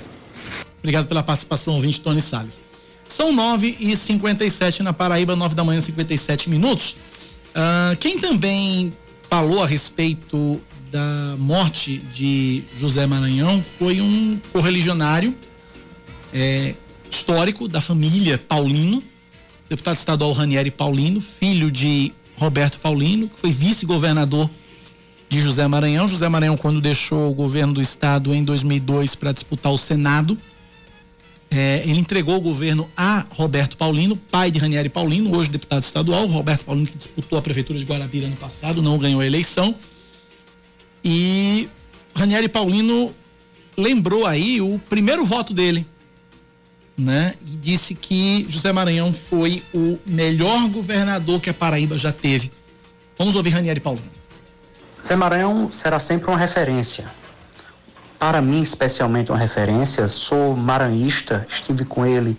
[0.78, 2.60] Obrigado pela participação, ouvinte Tony Salles.
[3.04, 6.96] São 9 e 57 na Paraíba, 9 da manhã, 57 minutos.
[7.50, 8.92] Uh, quem também
[9.28, 10.60] falou a respeito
[10.90, 15.34] da morte de José Maranhão foi um correligionário
[16.34, 16.74] é,
[17.08, 19.02] histórico da família Paulino,
[19.68, 24.50] deputado estadual Ranieri Paulino, filho de Roberto Paulino, que foi vice-governador
[25.28, 26.08] de José Maranhão.
[26.08, 30.36] José Maranhão, quando deixou o governo do estado em 2002 para disputar o Senado,
[31.52, 36.26] é, ele entregou o governo a Roberto Paulino, pai de Ranieri Paulino, hoje deputado estadual.
[36.26, 39.74] Roberto Paulino, que disputou a prefeitura de Guarabira no passado, não ganhou a eleição.
[41.04, 41.68] E
[42.14, 43.14] Ranieri Paulino
[43.76, 45.86] lembrou aí o primeiro voto dele,
[46.96, 47.34] né?
[47.46, 52.50] E disse que José Maranhão foi o melhor governador que a Paraíba já teve.
[53.16, 54.08] Vamos ouvir Ranieri Paulino.
[54.96, 57.10] José Maranhão será sempre uma referência.
[58.18, 62.36] Para mim, especialmente uma referência, sou maranhista, estive com ele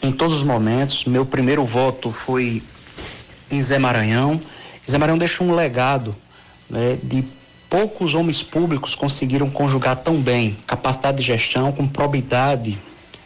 [0.00, 1.04] em todos os momentos.
[1.04, 2.62] Meu primeiro voto foi
[3.50, 4.40] em Zé Maranhão.
[4.88, 6.14] Zé Maranhão deixou um legado
[6.70, 7.24] né, de
[7.68, 12.78] poucos homens públicos conseguiram conjugar tão bem capacidade de gestão com probidade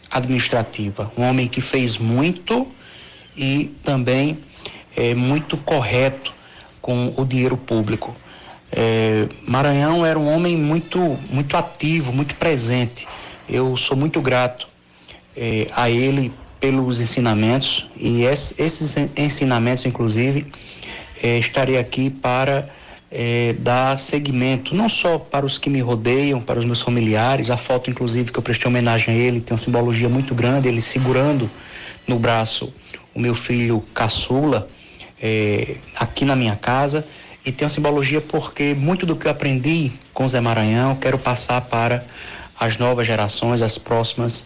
[0.09, 1.11] administrativa.
[1.17, 2.67] Um homem que fez muito
[3.35, 4.39] e também
[4.95, 6.33] é muito correto
[6.81, 8.13] com o dinheiro público.
[8.71, 13.07] É, Maranhão era um homem muito, muito ativo, muito presente.
[13.47, 14.67] Eu sou muito grato
[15.35, 20.51] é, a ele pelos ensinamentos e esses ensinamentos, inclusive,
[21.21, 22.69] é, estarei aqui para
[23.11, 27.57] é, dar seguimento, não só para os que me rodeiam, para os meus familiares, a
[27.57, 31.51] foto, inclusive, que eu prestei homenagem a ele, tem uma simbologia muito grande, ele segurando
[32.07, 32.71] no braço
[33.13, 34.67] o meu filho caçula,
[35.21, 37.05] é, aqui na minha casa,
[37.45, 41.59] e tem uma simbologia porque muito do que eu aprendi com Zé Maranhão, quero passar
[41.61, 42.05] para
[42.57, 44.45] as novas gerações, as próximas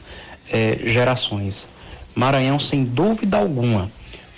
[0.52, 1.68] é, gerações.
[2.16, 3.92] Maranhão, sem dúvida alguma,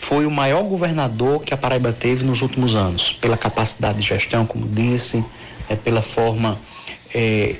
[0.07, 4.45] foi o maior governador que a Paraíba teve nos últimos anos, pela capacidade de gestão,
[4.45, 5.21] como disse,
[5.67, 6.57] é, pela forma
[7.13, 7.57] é,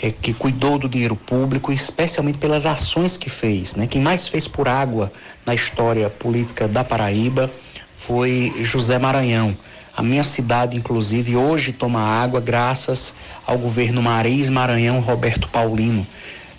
[0.00, 3.74] é, que cuidou do dinheiro público, especialmente pelas ações que fez.
[3.74, 3.88] Né?
[3.88, 5.10] Quem mais fez por água
[5.44, 7.50] na história política da Paraíba
[7.96, 9.58] foi José Maranhão.
[9.96, 13.12] A minha cidade, inclusive, hoje toma água graças
[13.44, 16.06] ao governo Mariz Maranhão Roberto Paulino,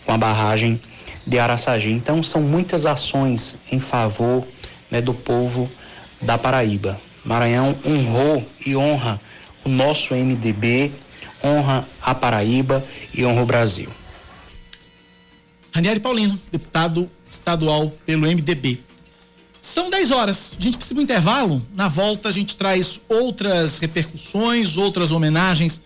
[0.05, 0.81] com a barragem
[1.25, 1.93] de Araçagi.
[1.93, 4.45] Então, são muitas ações em favor
[4.89, 5.69] né, do povo
[6.21, 6.99] da Paraíba.
[7.23, 9.19] Maranhão honrou e honra
[9.63, 10.91] o nosso MDB,
[11.43, 13.89] honra a Paraíba e honra o Brasil.
[15.71, 18.79] Ranieri Paulino, deputado estadual pelo MDB.
[19.61, 20.55] São 10 horas.
[20.57, 21.61] A gente precisa de um intervalo.
[21.75, 25.81] Na volta a gente traz outras repercussões, outras homenagens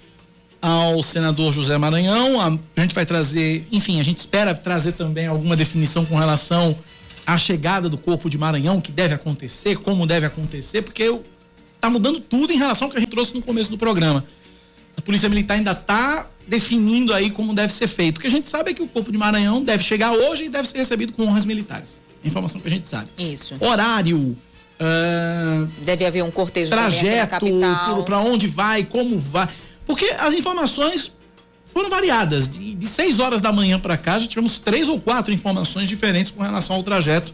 [0.62, 2.40] ao senador José Maranhão.
[2.40, 6.78] A gente vai trazer, enfim, a gente espera trazer também alguma definição com relação
[7.26, 11.04] a chegada do corpo de Maranhão, que deve acontecer, como deve acontecer, porque
[11.76, 14.26] está mudando tudo em relação ao que a gente trouxe no começo do programa.
[14.98, 18.18] A Polícia Militar ainda está definindo aí como deve ser feito.
[18.18, 20.50] O que a gente sabe é que o Corpo de Maranhão deve chegar hoje e
[20.50, 21.98] deve ser recebido com honras militares.
[22.24, 23.10] Informação que a gente sabe.
[23.18, 23.56] Isso.
[23.60, 24.18] Horário.
[24.18, 27.46] Uh, deve haver um cortejo trajeto
[28.06, 29.48] para onde vai, como vai.
[29.86, 31.14] Porque as informações
[31.74, 32.48] foram variadas.
[32.48, 36.32] De, de 6 horas da manhã para cá, já tivemos três ou quatro informações diferentes
[36.32, 37.34] com relação ao trajeto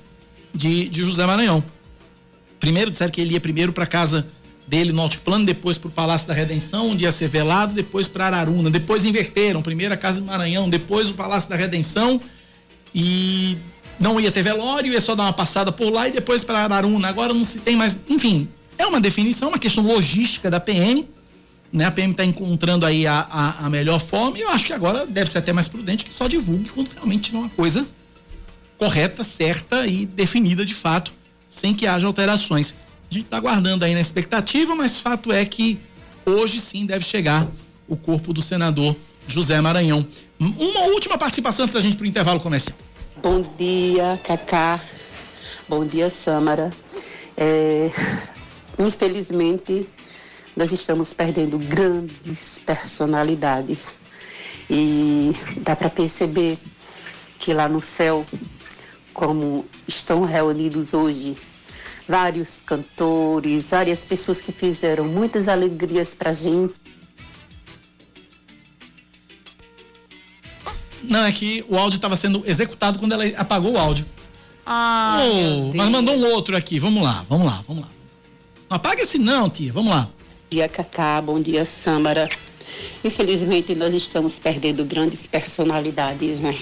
[0.54, 1.64] de, de José Maranhão.
[2.60, 4.26] Primeiro disseram que ele ia primeiro para casa
[4.68, 8.28] dele no Altiplano, depois para o Palácio da Redenção, onde ia ser velado, depois para
[8.28, 8.70] Araruna.
[8.70, 12.22] Depois inverteram, primeiro a Casa do Maranhão, depois o Palácio da Redenção
[12.94, 13.58] e
[14.00, 17.08] não ia ter velório, ia só dar uma passada por lá e depois para Araruna.
[17.08, 21.08] Agora não se tem mais, enfim, é uma definição, uma questão logística da PM
[21.72, 21.86] né?
[21.86, 25.06] A PM está encontrando aí a, a, a, melhor forma e eu acho que agora
[25.06, 27.86] deve ser até mais prudente que só divulgue quando realmente tiver uma coisa
[28.78, 31.12] correta, certa e definida de fato,
[31.48, 32.76] sem que haja alterações.
[33.10, 35.80] A gente está aguardando aí na expectativa, mas fato é que
[36.26, 37.48] hoje sim deve chegar
[37.88, 38.96] o corpo do senador
[39.28, 40.06] José Maranhão.
[40.40, 42.78] Uma última participação antes da gente para o intervalo comercial.
[43.22, 44.80] Bom dia, Cacá.
[45.68, 46.70] Bom dia, Sâmara.
[47.36, 47.92] É,
[48.78, 49.88] infelizmente,
[50.60, 53.94] nós estamos perdendo grandes personalidades.
[54.70, 55.32] E
[55.62, 56.60] dá para perceber
[57.40, 58.26] que lá no céu,
[59.14, 61.36] como estão reunidos hoje,
[62.06, 66.76] vários cantores, várias pessoas que fizeram muitas alegrias para gente.
[71.02, 74.06] Não, é que o áudio estava sendo executado quando ela apagou o áudio.
[74.66, 76.80] Ah, oh, mas mandou um outro aqui.
[76.80, 77.90] Vamos lá, vamos lá, vamos lá.
[78.70, 79.72] Não apaga esse não, tia.
[79.72, 80.10] Vamos lá
[80.50, 81.22] dia, Cacá.
[81.22, 82.28] Bom dia, Sâmara.
[83.04, 86.58] Infelizmente, nós estamos perdendo grandes personalidades, né?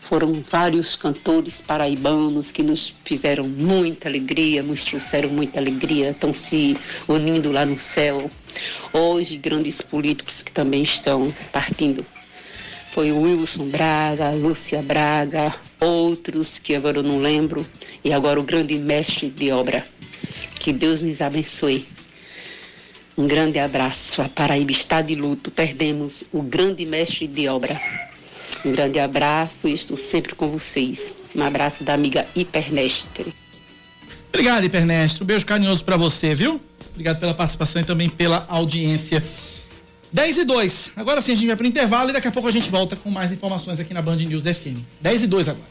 [0.00, 6.76] Foram vários cantores paraibanos que nos fizeram muita alegria, nos trouxeram muita alegria, estão se
[7.06, 8.28] unindo lá no céu.
[8.92, 12.04] Hoje, grandes políticos que também estão partindo.
[12.90, 17.64] Foi o Wilson Braga, Lúcia Braga, outros que agora eu não lembro,
[18.02, 19.84] e agora o grande mestre de obra.
[20.58, 21.95] Que Deus nos abençoe.
[23.16, 24.20] Um grande abraço.
[24.20, 25.50] A Paraíba está de luto.
[25.50, 27.80] Perdemos o grande mestre de obra.
[28.64, 31.14] Um grande abraço e estou sempre com vocês.
[31.34, 33.32] Um abraço da amiga Hipernestre.
[34.28, 35.22] Obrigado, Hipernestre.
[35.22, 36.60] Um beijo carinhoso para você, viu?
[36.90, 39.22] Obrigado pela participação e também pela audiência.
[40.12, 40.92] 10 e 2.
[40.96, 42.96] Agora sim a gente vai para o intervalo e daqui a pouco a gente volta
[42.96, 44.80] com mais informações aqui na Band News FM.
[45.00, 45.66] 10 e 2 agora.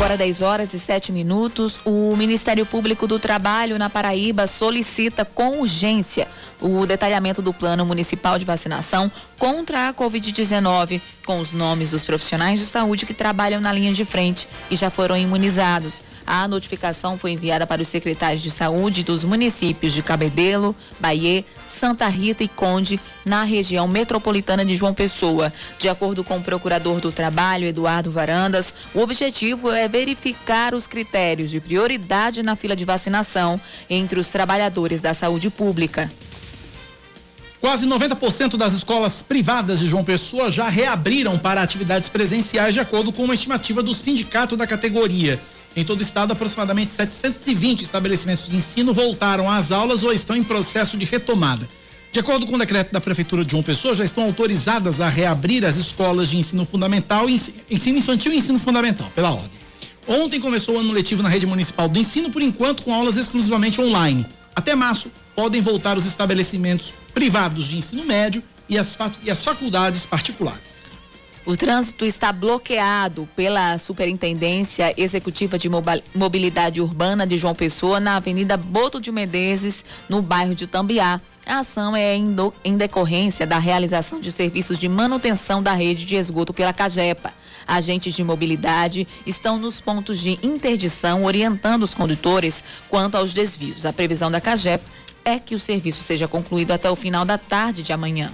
[0.00, 5.60] Agora 10 horas e 7 minutos, o Ministério Público do Trabalho na Paraíba solicita com
[5.60, 6.26] urgência
[6.60, 12.60] o detalhamento do plano municipal de vacinação contra a Covid-19, com os nomes dos profissionais
[12.60, 16.02] de saúde que trabalham na linha de frente e já foram imunizados.
[16.26, 22.06] A notificação foi enviada para os secretários de saúde dos municípios de Cabedelo, Bahia, Santa
[22.08, 25.52] Rita e Conde, na região metropolitana de João Pessoa.
[25.78, 31.50] De acordo com o procurador do Trabalho, Eduardo Varandas, o objetivo é verificar os critérios
[31.50, 36.10] de prioridade na fila de vacinação entre os trabalhadores da saúde pública.
[37.60, 43.12] Quase 90% das escolas privadas de João Pessoa já reabriram para atividades presenciais, de acordo
[43.12, 45.38] com uma estimativa do sindicato da categoria.
[45.76, 50.42] Em todo o estado, aproximadamente 720 estabelecimentos de ensino voltaram às aulas ou estão em
[50.42, 51.68] processo de retomada.
[52.10, 55.64] De acordo com o decreto da Prefeitura de João Pessoa, já estão autorizadas a reabrir
[55.64, 59.50] as escolas de ensino fundamental, ensino infantil e ensino fundamental, pela ordem.
[60.10, 63.80] Ontem começou o ano letivo na rede municipal do ensino, por enquanto com aulas exclusivamente
[63.80, 64.26] online.
[64.56, 70.04] Até março, podem voltar os estabelecimentos privados de ensino médio e as, e as faculdades
[70.04, 70.90] particulares.
[71.46, 75.68] O trânsito está bloqueado pela Superintendência Executiva de
[76.12, 81.20] Mobilidade Urbana de João Pessoa na Avenida Boto de Medezes, no bairro de Tambiá.
[81.50, 86.54] A ação é em decorrência da realização de serviços de manutenção da rede de esgoto
[86.54, 87.34] pela Cagepa.
[87.66, 93.84] Agentes de mobilidade estão nos pontos de interdição orientando os condutores quanto aos desvios.
[93.84, 94.84] A previsão da Cagepa
[95.24, 98.30] é que o serviço seja concluído até o final da tarde de amanhã.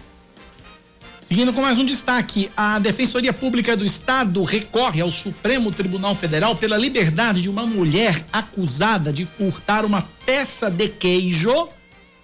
[1.23, 6.55] Seguindo com mais um destaque, a Defensoria Pública do Estado recorre ao Supremo Tribunal Federal
[6.55, 11.71] pela liberdade de uma mulher acusada de furtar uma peça de queijo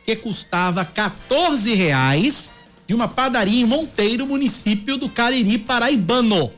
[0.04, 2.52] que custava 14 reais
[2.86, 6.50] de uma padaria em Monteiro, município do Cariri Paraibano.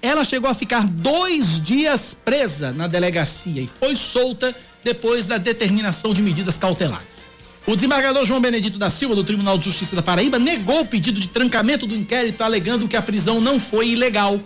[0.00, 4.54] Ela chegou a ficar dois dias presa na delegacia e foi solta
[4.84, 7.24] depois da determinação de medidas cautelares.
[7.66, 11.20] O desembargador João Benedito da Silva, do Tribunal de Justiça da Paraíba, negou o pedido
[11.20, 14.40] de trancamento do inquérito, alegando que a prisão não foi ilegal.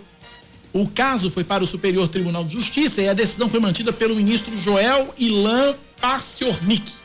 [0.73, 4.15] O caso foi para o Superior Tribunal de Justiça e a decisão foi mantida pelo
[4.15, 7.00] ministro Joel Ilan Paciornik.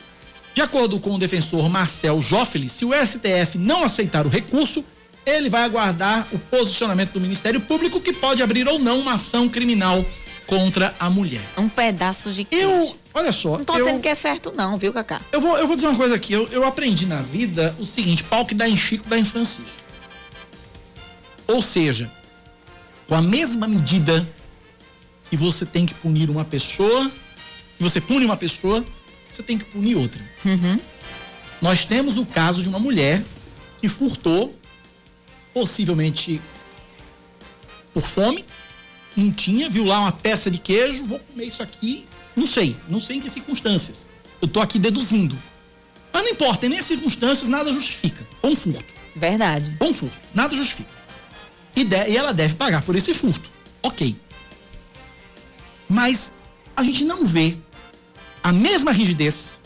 [0.57, 4.83] De acordo com o defensor Marcel Joffeli, se o STF não aceitar o recurso,
[5.23, 9.47] ele vai aguardar o posicionamento do Ministério Público, que pode abrir ou não uma ação
[9.47, 10.03] criminal
[10.47, 11.43] contra a mulher.
[11.59, 12.67] Um pedaço de queijo.
[12.67, 13.59] Eu, olha só.
[13.59, 15.21] Não tô eu, dizendo que é certo, não, viu, Cacá?
[15.31, 16.33] Eu vou, eu vou dizer uma coisa aqui.
[16.33, 19.83] Eu, eu aprendi na vida o seguinte: pau que dá em Chico, dá em Francisco.
[21.47, 22.11] Ou seja,
[23.05, 24.27] com a mesma medida
[25.29, 27.11] que você tem que punir uma pessoa,
[27.77, 28.83] que você pune uma pessoa,
[29.37, 30.23] você tem que punir outra.
[30.43, 30.79] Uhum.
[31.61, 33.23] Nós temos o caso de uma mulher
[33.79, 34.57] que furtou,
[35.53, 36.41] possivelmente
[37.93, 38.43] por fome,
[39.15, 42.99] não tinha, viu lá uma peça de queijo, vou comer isso aqui, não sei, não
[42.99, 44.07] sei em que circunstâncias.
[44.41, 45.37] Eu tô aqui deduzindo.
[46.11, 48.27] Mas não importa, nem as circunstâncias, nada justifica.
[48.41, 48.93] Foi um furto.
[49.15, 49.75] Verdade.
[49.77, 50.89] Foi um furto, nada justifica.
[51.75, 53.49] E, de, e ela deve pagar por esse furto.
[53.83, 54.15] Ok.
[55.87, 56.31] Mas
[56.75, 57.57] a gente não vê
[58.47, 59.59] a mesma rigidez.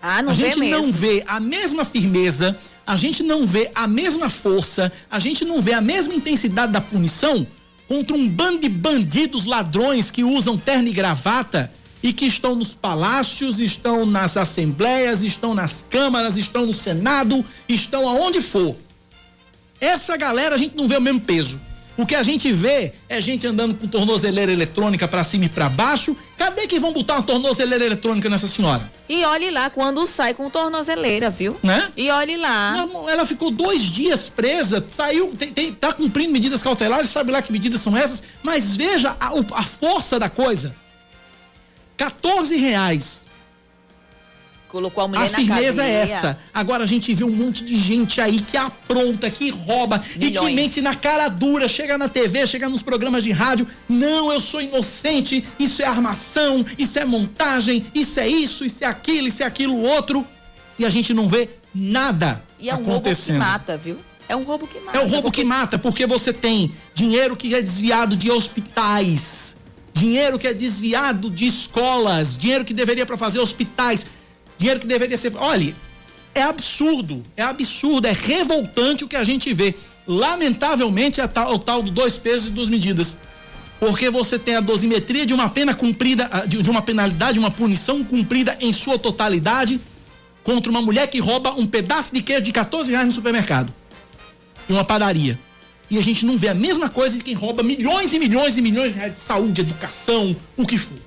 [0.00, 0.80] Ah, a gente mesmo.
[0.80, 5.60] não vê a mesma firmeza, a gente não vê a mesma força, a gente não
[5.60, 7.44] vê a mesma intensidade da punição
[7.88, 12.76] contra um bando de bandidos ladrões que usam terno e gravata e que estão nos
[12.76, 18.76] palácios, estão nas assembleias, estão nas câmaras, estão no Senado, estão aonde for.
[19.80, 21.60] Essa galera a gente não vê o mesmo peso.
[21.96, 25.68] O que a gente vê é gente andando com tornozeleira eletrônica pra cima e pra
[25.68, 26.16] baixo.
[26.36, 28.90] Cadê que vão botar uma tornozeleira eletrônica nessa senhora?
[29.08, 31.56] E olhe lá quando sai com tornozeleira, viu?
[31.62, 31.90] Né?
[31.96, 32.86] E olhe lá.
[33.08, 37.50] Ela ficou dois dias presa, saiu, tem, tem, tá cumprindo medidas cautelares, sabe lá que
[37.50, 40.74] medidas são essas, mas veja a, a força da coisa.
[41.96, 43.25] 14 reais.
[44.76, 46.38] Colocou a mulher A na firmeza é essa.
[46.52, 50.26] Agora a gente vê um monte de gente aí que apronta, que rouba e que
[50.26, 50.54] Milhões.
[50.54, 53.66] mente na cara dura, chega na TV, chega nos programas de rádio.
[53.88, 58.86] Não, eu sou inocente, isso é armação, isso é montagem, isso é isso, isso é
[58.86, 60.26] aquilo, isso é aquilo outro.
[60.78, 63.36] E a gente não vê nada E é um acontecendo.
[63.38, 63.96] roubo que mata, viu?
[64.28, 64.98] É um roubo que mata.
[64.98, 69.56] É o roubo porque que mata, porque você tem dinheiro que é desviado de hospitais,
[69.94, 74.04] dinheiro que é desviado de escolas, dinheiro que deveria para fazer hospitais,
[74.58, 75.32] dinheiro que deveria ser.
[75.36, 75.74] Olha,
[76.34, 79.74] é absurdo, é absurdo, é revoltante o que a gente vê.
[80.06, 83.16] Lamentavelmente é o tal do dois pesos e duas medidas.
[83.80, 87.50] Porque você tem a dosimetria de uma pena cumprida, ah, de de uma penalidade, uma
[87.50, 89.80] punição cumprida em sua totalidade
[90.42, 93.72] contra uma mulher que rouba um pedaço de queijo de 14 reais no supermercado
[94.68, 95.38] em uma padaria.
[95.88, 98.62] E a gente não vê a mesma coisa de quem rouba milhões e milhões e
[98.62, 100.98] milhões de reais de saúde, educação, o que for.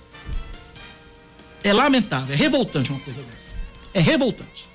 [1.64, 3.39] É lamentável, é revoltante uma coisa dessa.
[4.00, 4.70] É revoltante.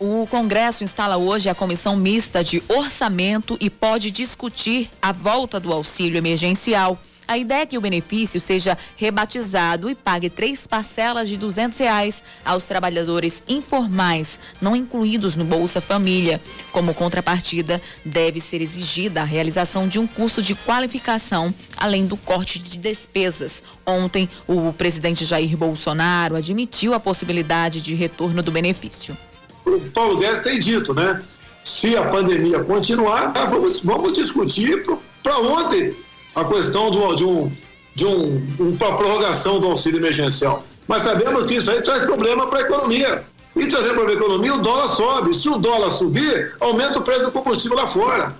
[0.00, 5.72] O Congresso instala hoje a comissão mista de orçamento e pode discutir a volta do
[5.72, 6.98] auxílio emergencial.
[7.26, 12.22] A ideia é que o benefício seja rebatizado e pague três parcelas de 200 reais
[12.44, 16.40] aos trabalhadores informais, não incluídos no Bolsa Família.
[16.70, 22.58] Como contrapartida, deve ser exigida a realização de um curso de qualificação, além do corte
[22.58, 23.62] de despesas.
[23.86, 29.16] Ontem, o presidente Jair Bolsonaro admitiu a possibilidade de retorno do benefício.
[29.64, 31.20] o Paulo Guedes tem dito, né?
[31.62, 34.84] Se a pandemia continuar, vamos, vamos discutir
[35.22, 35.94] para ontem
[36.34, 37.50] a questão do, de, um,
[37.94, 40.64] de um, uma prorrogação do auxílio emergencial.
[40.86, 43.24] Mas sabemos que isso aí traz problema para a economia.
[43.56, 45.34] E trazer problema para a economia, o dólar sobe.
[45.34, 48.34] Se o dólar subir, aumenta o preço do combustível lá fora.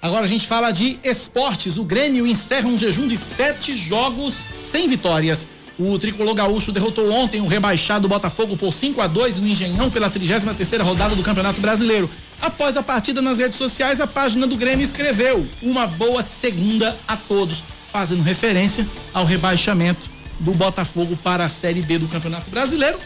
[0.00, 1.76] Agora a gente fala de esportes.
[1.76, 5.48] O Grêmio encerra um jejum de sete jogos sem vitórias.
[5.78, 10.10] O tricolor gaúcho derrotou ontem o rebaixado Botafogo por 5 a 2 no Engenhão pela
[10.10, 12.10] 33 terceira rodada do Campeonato Brasileiro.
[12.42, 17.16] Após a partida nas redes sociais, a página do Grêmio escreveu: "Uma boa segunda a
[17.16, 17.62] todos",
[17.92, 22.98] fazendo referência ao rebaixamento do Botafogo para a Série B do Campeonato Brasileiro.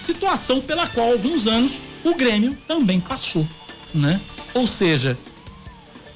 [0.00, 3.46] Situação pela qual alguns anos o Grêmio também passou,
[3.92, 4.20] né?
[4.54, 5.18] Ou seja,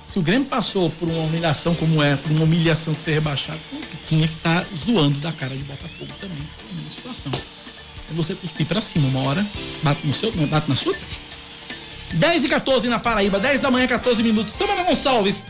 [0.07, 3.59] se o Grêmio passou por uma humilhação como é, por uma humilhação de ser rebaixado,
[4.05, 6.39] tinha que estar zoando da cara de Botafogo também,
[6.85, 7.33] na situação.
[8.09, 9.45] É você cuspir pra cima uma hora,
[9.83, 10.95] bate, no seu, bate na sua.
[12.15, 14.55] 10 e 14 na Paraíba, 10 da manhã, 14 minutos.
[14.55, 15.47] Samara Gonçalves,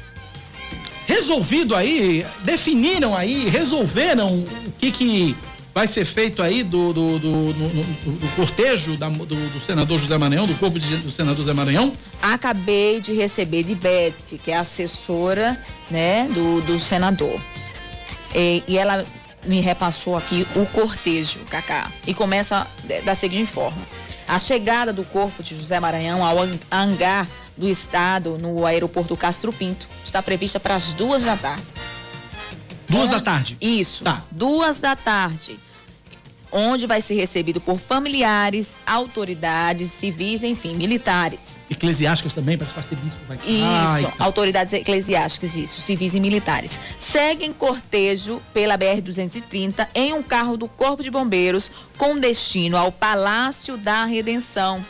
[1.07, 5.37] resolvido aí, definiram aí, resolveram o que que
[5.75, 7.69] vai ser feito aí do, do, do, no-
[8.19, 11.93] do cortejo da- do, do senador José Maranhão, do corpo de- do senador José Maranhão?
[12.21, 14.13] Acabei de receber de Beth,
[14.45, 15.59] que é assessora,
[15.91, 17.41] né, do, do senador.
[18.35, 19.05] E, e ela
[19.47, 21.91] me repassou aqui o cortejo, Cacá.
[22.07, 22.67] E começa
[23.05, 23.83] da seguinte forma:
[24.29, 29.53] a chegada do corpo de José Maranhão ao han- hangar do estado no aeroporto Castro
[29.53, 31.65] Pinto está prevista para as duas da tarde.
[32.89, 33.57] Duas da tarde.
[33.61, 34.05] Isso.
[34.05, 34.23] Tá.
[34.31, 35.59] Duas da tarde.
[36.53, 41.65] Onde vai ser recebido por familiares, autoridades civis, enfim, militares.
[41.71, 46.79] Eclesiásticas também, para ser bispo vai Isso, autoridades eclesiásticas, isso, civis e militares.
[47.01, 53.77] Seguem cortejo pela BR-230 em um carro do Corpo de Bombeiros com destino ao Palácio
[53.77, 54.85] da Redenção,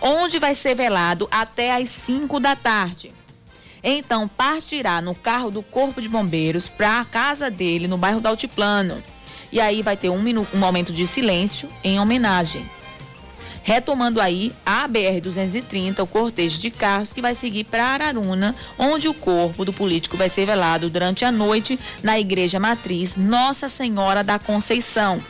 [0.00, 3.12] onde vai ser velado até às 5 da tarde.
[3.84, 8.28] Então partirá no carro do Corpo de Bombeiros para a casa dele no bairro do
[8.28, 9.02] Altiplano.
[9.52, 12.68] E aí vai ter um, minuto, um momento de silêncio em homenagem.
[13.62, 19.14] Retomando aí a BR-230, o cortejo de carros que vai seguir para Araruna, onde o
[19.14, 24.38] corpo do político vai ser velado durante a noite na Igreja Matriz Nossa Senhora da
[24.38, 25.22] Conceição.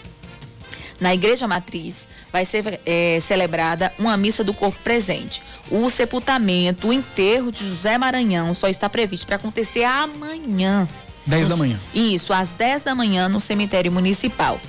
[0.99, 5.43] Na Igreja Matriz vai ser é, celebrada uma missa do corpo presente.
[5.71, 10.89] O sepultamento, o enterro de José Maranhão só está previsto para acontecer amanhã.
[11.27, 11.81] 10 da manhã.
[11.95, 14.61] Isso, às 10 da manhã no cemitério municipal.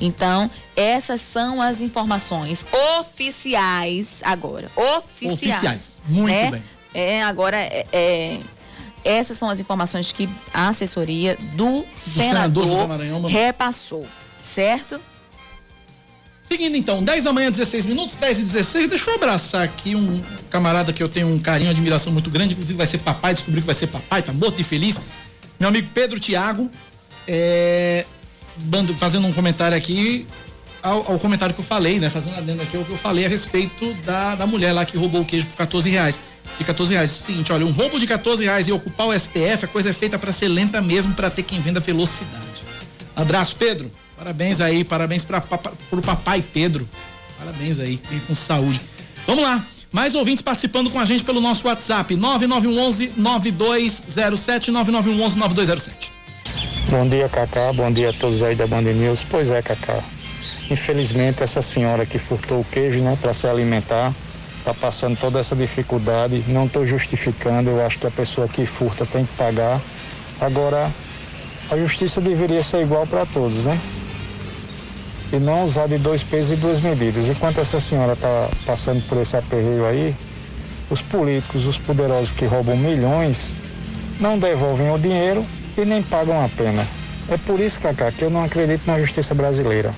[0.00, 2.66] Então, essas são as informações
[3.00, 4.68] oficiais agora.
[4.74, 5.32] Oficiais.
[5.32, 6.00] Oficiais.
[6.06, 6.50] Muito né?
[6.50, 6.62] bem.
[6.94, 8.38] É, agora é, é,
[9.04, 14.06] essas são as informações que a assessoria do, do senador, senador repassou,
[14.42, 15.00] certo?
[16.40, 18.90] Seguindo então, 10 da manhã, 16 minutos, 10 e 16.
[18.90, 22.76] Deixa eu abraçar aqui um camarada que eu tenho um carinho, admiração muito grande, inclusive
[22.76, 25.00] vai ser papai, descobri que vai ser papai, tá morto e feliz.
[25.62, 26.68] Meu amigo Pedro Tiago,
[27.24, 28.04] é,
[28.96, 30.26] fazendo um comentário aqui
[30.82, 32.10] ao, ao, comentário que eu falei, né?
[32.10, 35.20] Fazendo adendo aqui o que eu falei a respeito da, da mulher lá que roubou
[35.20, 36.20] o queijo por 14 reais.
[36.58, 37.12] De 14 reais.
[37.12, 40.18] Seguinte, olha, um roubo de 14 reais e ocupar o STF, a coisa é feita
[40.18, 42.64] para ser lenta mesmo, para ter quem venda velocidade.
[43.14, 43.88] Abraço, Pedro.
[44.18, 45.44] Parabéns aí, parabéns para
[45.92, 46.88] o papai Pedro.
[47.38, 48.80] Parabéns aí, com saúde.
[49.28, 49.64] Vamos lá.
[49.92, 56.12] Mais ouvintes participando com a gente pelo nosso WhatsApp, 9911 9207 9911 9207.
[56.88, 57.72] Bom dia, Cacá.
[57.74, 59.24] Bom dia a todos aí da Band News.
[59.24, 60.02] Pois é, Cacá.
[60.70, 64.14] Infelizmente, essa senhora que furtou o queijo, né, para se alimentar,
[64.58, 66.42] está passando toda essa dificuldade.
[66.48, 69.78] Não estou justificando, eu acho que a pessoa que furta tem que pagar.
[70.40, 70.90] Agora,
[71.70, 73.78] a justiça deveria ser igual para todos, né?
[75.32, 77.28] E não usar de dois pesos e duas medidas.
[77.28, 80.14] Enquanto essa senhora está passando por esse aperreio aí,
[80.90, 83.54] os políticos, os poderosos que roubam milhões,
[84.20, 85.44] não devolvem o dinheiro
[85.76, 86.86] e nem pagam a pena.
[87.28, 89.92] É por isso, Cacá, que eu não acredito na justiça brasileira.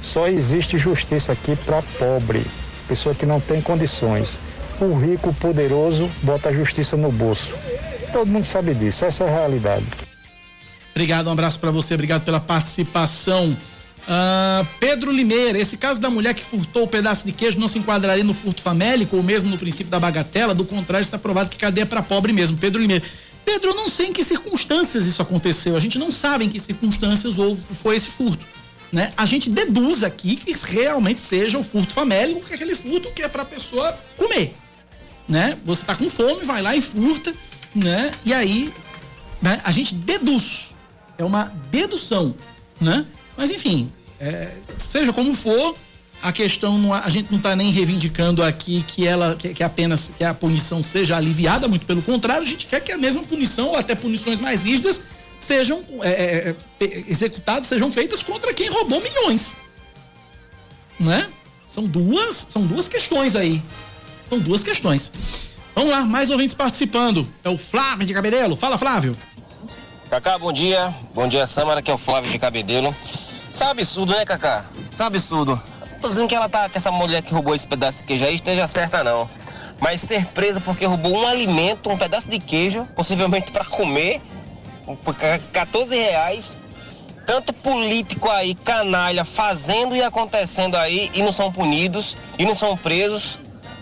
[0.00, 2.46] Só existe justiça aqui para pobre,
[2.86, 4.38] pessoa que não tem condições.
[4.80, 7.56] O rico, poderoso, bota a justiça no bolso.
[8.12, 9.84] Todo mundo sabe disso, essa é a realidade.
[10.92, 13.56] Obrigado, um abraço para você, obrigado pela participação.
[14.08, 17.78] Uh, Pedro Limeira, esse caso da mulher que furtou o pedaço de queijo não se
[17.78, 21.58] enquadraria no furto famélico ou mesmo no princípio da bagatela, do contrário, está provado que
[21.58, 22.56] cadeia para pobre mesmo.
[22.56, 23.04] Pedro Limeira.
[23.44, 25.76] Pedro, eu não sei em que circunstâncias isso aconteceu.
[25.76, 28.46] A gente não sabe em que circunstâncias houve, foi esse furto.
[28.90, 29.12] Né?
[29.16, 33.22] A gente deduz aqui que realmente seja o furto famélico, que é aquele furto que
[33.22, 34.54] é para a pessoa comer.
[35.28, 35.58] Né?
[35.64, 37.34] Você está com fome, vai lá e furta,
[37.74, 38.10] né?
[38.24, 38.72] E aí,
[39.42, 39.60] né?
[39.64, 40.74] A gente deduz.
[41.18, 42.34] É uma dedução,
[42.80, 43.04] né?
[43.36, 43.90] Mas enfim,
[44.20, 45.76] é, seja como for,
[46.22, 50.12] a questão não, a gente não está nem reivindicando aqui que ela que, que, apenas
[50.16, 53.68] que a punição seja aliviada, muito pelo contrário, a gente quer que a mesma punição
[53.68, 55.02] ou até punições mais rígidas
[55.38, 59.54] sejam é, é, é executadas, sejam feitas contra quem roubou milhões,
[60.98, 61.28] né?
[61.66, 63.62] São duas, são duas questões aí,
[64.28, 65.12] são duas questões.
[65.74, 67.28] Vamos lá, mais ouvintes participando.
[67.44, 68.56] É o Flávio de Cabedelo.
[68.56, 69.16] Fala, Flávio.
[70.10, 70.92] Cacá, bom dia.
[71.14, 72.92] Bom dia, Samara, que é o Flávio de Cabedelo.
[73.50, 74.64] Isso é um absurdo, né, Cacá?
[74.90, 75.62] Isso é um absurdo.
[75.92, 78.24] Não tô dizendo que ela tá, que essa mulher que roubou esse pedaço de queijo
[78.24, 79.28] aí esteja certa, não.
[79.80, 84.20] Mas ser presa porque roubou um alimento, um pedaço de queijo, possivelmente para comer,
[85.04, 86.56] por 14 reais.
[87.26, 92.76] Tanto político aí, canalha, fazendo e acontecendo aí e não são punidos e não são
[92.76, 93.38] presos.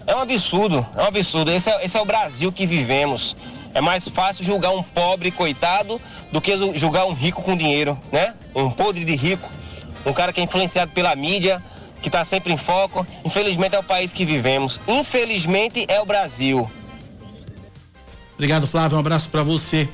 [0.07, 1.51] É um absurdo, é um absurdo.
[1.51, 3.37] Esse é, esse é o Brasil que vivemos.
[3.77, 6.01] É mais fácil julgar um pobre coitado
[6.33, 8.33] do que julgar um rico com dinheiro, né?
[8.55, 9.51] Um podre de rico,
[10.07, 11.63] um cara que é influenciado pela mídia,
[12.01, 13.07] que está sempre em foco.
[13.23, 14.81] Infelizmente é o país que vivemos.
[14.89, 16.71] Infelizmente é o Brasil.
[18.33, 18.97] Obrigado, Flávio.
[18.97, 19.87] Um abraço para você.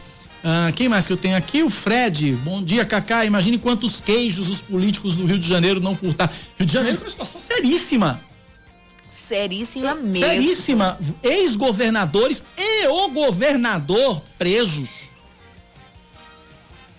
[0.45, 1.65] Ah, quem mais que eu tenho aqui?
[1.65, 2.35] O Fred.
[2.35, 3.25] Bom dia, Cacá.
[3.25, 6.33] Imagine quantos queijos os políticos do Rio de Janeiro não furtaram.
[6.57, 8.21] Rio de Janeiro é uma situação seríssima
[9.33, 10.27] seríssima mesmo.
[10.27, 10.99] Seríssima.
[11.23, 15.11] Ex-governadores e o governador presos.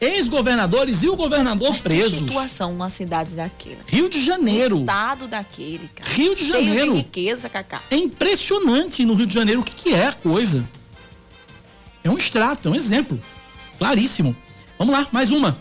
[0.02, 2.24] Ex-governadores e o governador presos.
[2.24, 3.80] Que situação uma cidade daquela.
[3.88, 4.78] Rio de Janeiro.
[4.78, 6.10] Um estado daquele, cara.
[6.10, 6.92] Rio de Cheio Janeiro.
[6.92, 7.82] De riqueza, Cacá.
[7.90, 10.68] É impressionante no Rio de Janeiro o que, que é a coisa.
[12.04, 13.22] É um extrato, é um exemplo.
[13.78, 14.36] Claríssimo.
[14.78, 15.58] Vamos lá, mais uma.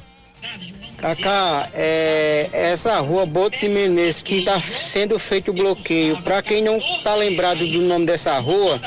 [1.02, 6.62] Cacá, é, essa rua Boto de Menezes que está sendo feito o bloqueio, para quem
[6.62, 8.80] não está lembrado do nome dessa rua,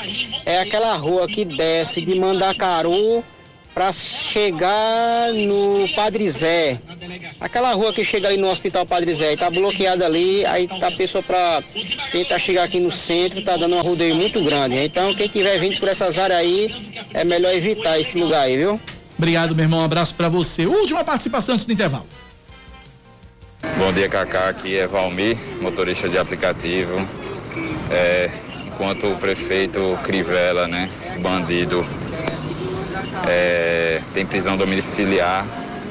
[0.46, 3.22] é aquela rua que desce de Mandacaru
[3.74, 6.80] para chegar no Padre Zé.
[7.42, 10.92] Aquela rua que chega ali no Hospital Padre Zé, está bloqueada ali, aí tá a
[10.92, 11.62] pessoa para
[12.14, 14.78] tentar chegar aqui no centro, tá dando um rodeio muito grande.
[14.78, 18.80] Então quem tiver vindo por essas áreas aí, é melhor evitar esse lugar aí, viu?
[19.18, 19.82] Obrigado, meu irmão.
[19.82, 20.66] Um abraço para você.
[20.66, 22.06] Última participação antes do intervalo.
[23.78, 24.50] Bom dia, Cacá.
[24.50, 26.96] Aqui é Valmir, motorista de aplicativo.
[27.90, 28.30] É,
[28.68, 30.90] enquanto o prefeito Crivella, né,
[31.20, 31.86] bandido,
[33.28, 35.46] é, tem prisão domiciliar,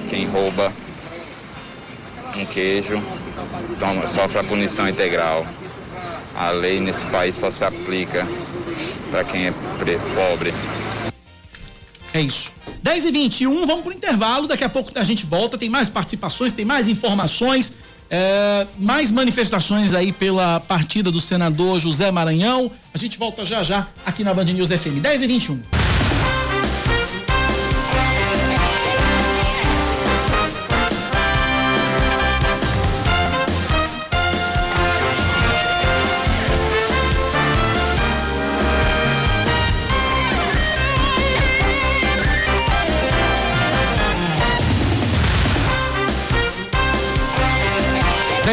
[0.08, 0.72] quem rouba
[2.36, 3.02] um queijo
[3.78, 5.46] toma, sofre a punição integral.
[6.36, 8.26] A lei nesse país só se aplica
[9.10, 9.52] para quem é
[10.14, 10.52] pobre.
[12.12, 12.52] É isso.
[12.84, 14.46] 10 e 21 vamos pro intervalo.
[14.46, 15.56] Daqui a pouco a gente volta.
[15.56, 17.72] Tem mais participações, tem mais informações,
[18.10, 22.70] é, mais manifestações aí pela partida do senador José Maranhão.
[22.92, 25.00] A gente volta já já aqui na Band News FM.
[25.00, 25.73] 10 e 21.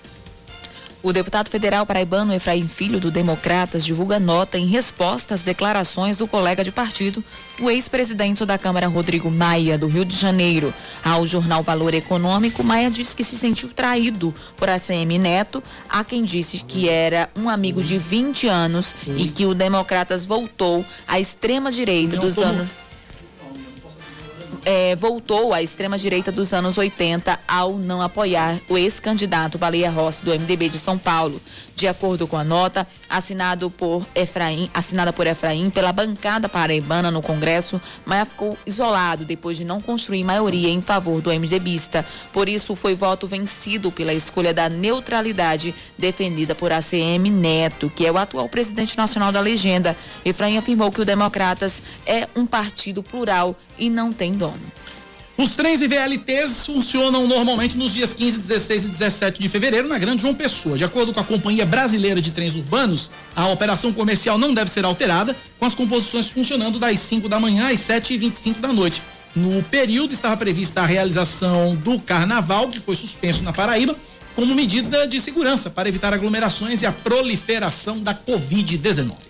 [1.03, 6.29] O deputado federal paraibano Efraim Filho, do Democratas, divulga nota em resposta às declarações do
[6.29, 7.25] colega de partido,
[7.59, 10.75] o ex-presidente da Câmara, Rodrigo Maia, do Rio de Janeiro.
[11.03, 16.23] Ao jornal Valor Econômico, Maia disse que se sentiu traído por ACM Neto, a quem
[16.23, 22.19] disse que era um amigo de 20 anos e que o Democratas voltou à extrema-direita
[22.19, 22.69] dos anos
[24.65, 30.31] é, voltou à extrema-direita dos anos 80 ao não apoiar o ex-candidato Baleia Rossi do
[30.31, 31.41] MDB de São Paulo.
[31.81, 37.23] De acordo com a nota assinado por Efraim, assinada por Efraim pela bancada paraibana no
[37.23, 42.05] Congresso, Maia ficou isolado depois de não construir maioria em favor do MDBista.
[42.35, 48.13] Por isso, foi voto vencido pela escolha da neutralidade defendida por ACM Neto, que é
[48.13, 49.97] o atual presidente nacional da legenda.
[50.23, 54.80] Efraim afirmou que o Democratas é um partido plural e não tem dono.
[55.41, 59.97] Os trens e VLTs funcionam normalmente nos dias 15, 16 e 17 de fevereiro na
[59.97, 60.77] Grande João Pessoa.
[60.77, 64.85] De acordo com a Companhia Brasileira de Trens Urbanos, a operação comercial não deve ser
[64.85, 69.01] alterada, com as composições funcionando das 5 da manhã às 7 e 25 da noite.
[69.35, 73.97] No período estava prevista a realização do carnaval, que foi suspenso na Paraíba,
[74.37, 79.30] como medida de segurança para evitar aglomerações e a proliferação da Covid-19.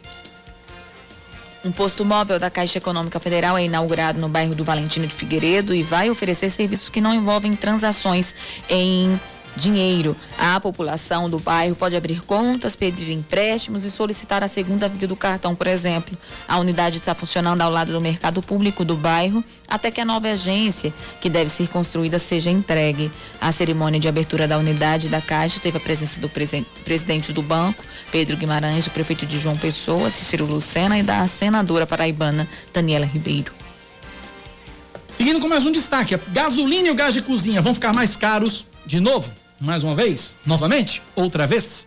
[1.62, 5.74] Um posto móvel da Caixa Econômica Federal é inaugurado no bairro do Valentino de Figueiredo
[5.74, 8.34] e vai oferecer serviços que não envolvem transações
[8.68, 9.20] em
[9.56, 10.16] dinheiro.
[10.38, 15.16] A população do bairro pode abrir contas, pedir empréstimos e solicitar a segunda via do
[15.16, 16.16] cartão, por exemplo.
[16.48, 20.28] A unidade está funcionando ao lado do mercado público do bairro até que a nova
[20.28, 23.10] agência, que deve ser construída, seja entregue.
[23.40, 27.84] A cerimônia de abertura da unidade da Caixa teve a presença do presidente do banco,
[28.10, 33.52] Pedro Guimarães, do prefeito de João Pessoa, Cícero Lucena e da senadora paraibana Daniela Ribeiro.
[35.14, 38.66] Seguindo com mais um destaque, gasolina e o gás de cozinha vão ficar mais caros
[38.86, 39.39] de novo?
[39.60, 41.86] Mais uma vez, novamente, outra vez.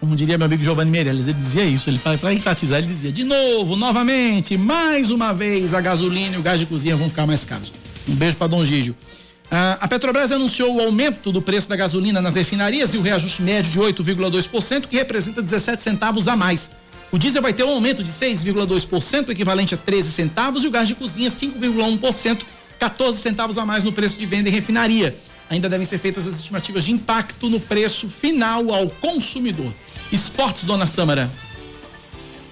[0.00, 3.24] Como diria meu amigo Giovanni Meirelles, ele dizia isso, ele para enfatizar, ele dizia, de
[3.24, 7.44] novo, novamente, mais uma vez, a gasolina e o gás de cozinha vão ficar mais
[7.44, 7.72] caros.
[8.08, 8.94] Um beijo para Dom Gígio.
[9.50, 13.40] Ah, a Petrobras anunciou o aumento do preço da gasolina nas refinarias e o reajuste
[13.40, 16.72] médio de 8,2%, que representa 17 centavos a mais.
[17.12, 20.88] O diesel vai ter um aumento de 6,2%, equivalente a 13 centavos, e o gás
[20.88, 22.40] de cozinha 5,1%,
[22.78, 25.16] 14 centavos a mais no preço de venda em refinaria
[25.48, 29.72] ainda devem ser feitas as estimativas de impacto no preço final ao consumidor.
[30.12, 31.30] Esportes, dona Sâmara.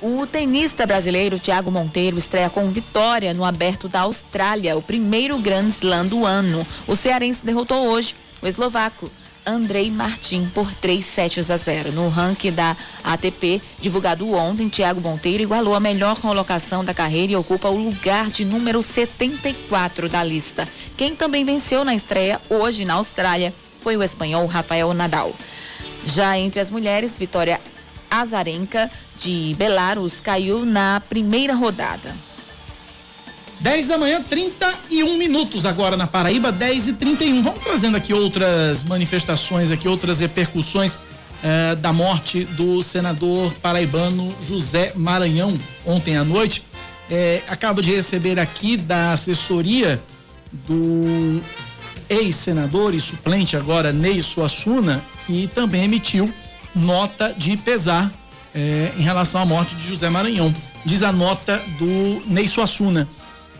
[0.00, 5.68] O tenista brasileiro Thiago Monteiro estreia com vitória no Aberto da Austrália, o primeiro Grand
[5.68, 6.66] Slam do ano.
[6.86, 9.10] O cearense derrotou hoje o eslovaco
[9.46, 11.92] Andrei Martim por 3 sets a 0.
[11.92, 17.36] No ranking da ATP, divulgado ontem, Thiago Monteiro igualou a melhor colocação da carreira e
[17.36, 20.66] ocupa o lugar de número 74 da lista.
[20.96, 25.34] Quem também venceu na estreia hoje na Austrália foi o espanhol Rafael Nadal.
[26.06, 27.60] Já entre as mulheres, Vitória
[28.10, 32.14] Azarenka de Belarus caiu na primeira rodada.
[33.64, 37.42] 10 da manhã, 31 minutos agora na Paraíba, 10 e 31.
[37.42, 40.98] Vamos trazendo aqui outras manifestações, aqui outras repercussões
[41.42, 46.62] eh, da morte do senador paraibano José Maranhão ontem à noite.
[47.10, 49.98] Eh, acabo de receber aqui da assessoria
[50.52, 51.42] do
[52.10, 56.30] ex-senador e suplente agora Ney Suassuna, que também emitiu
[56.74, 58.12] nota de pesar
[58.54, 60.54] eh, em relação à morte de José Maranhão.
[60.84, 63.08] Diz a nota do Ney Suassuna.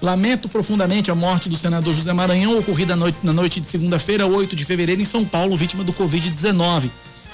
[0.03, 4.65] Lamento profundamente a morte do senador José Maranhão, ocorrida na noite de segunda-feira, 8 de
[4.65, 6.91] fevereiro, em São Paulo, vítima do Covid-19.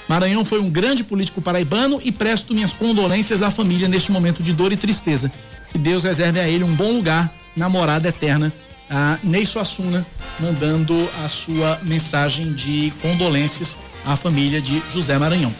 [0.07, 4.53] Maranhão foi um grande político paraibano e presto minhas condolências à família neste momento de
[4.53, 5.31] dor e tristeza.
[5.69, 8.51] Que Deus reserve a ele um bom lugar na morada eterna.
[8.89, 10.05] A Ney Suassuna
[10.39, 15.53] mandando a sua mensagem de condolências à família de José Maranhão.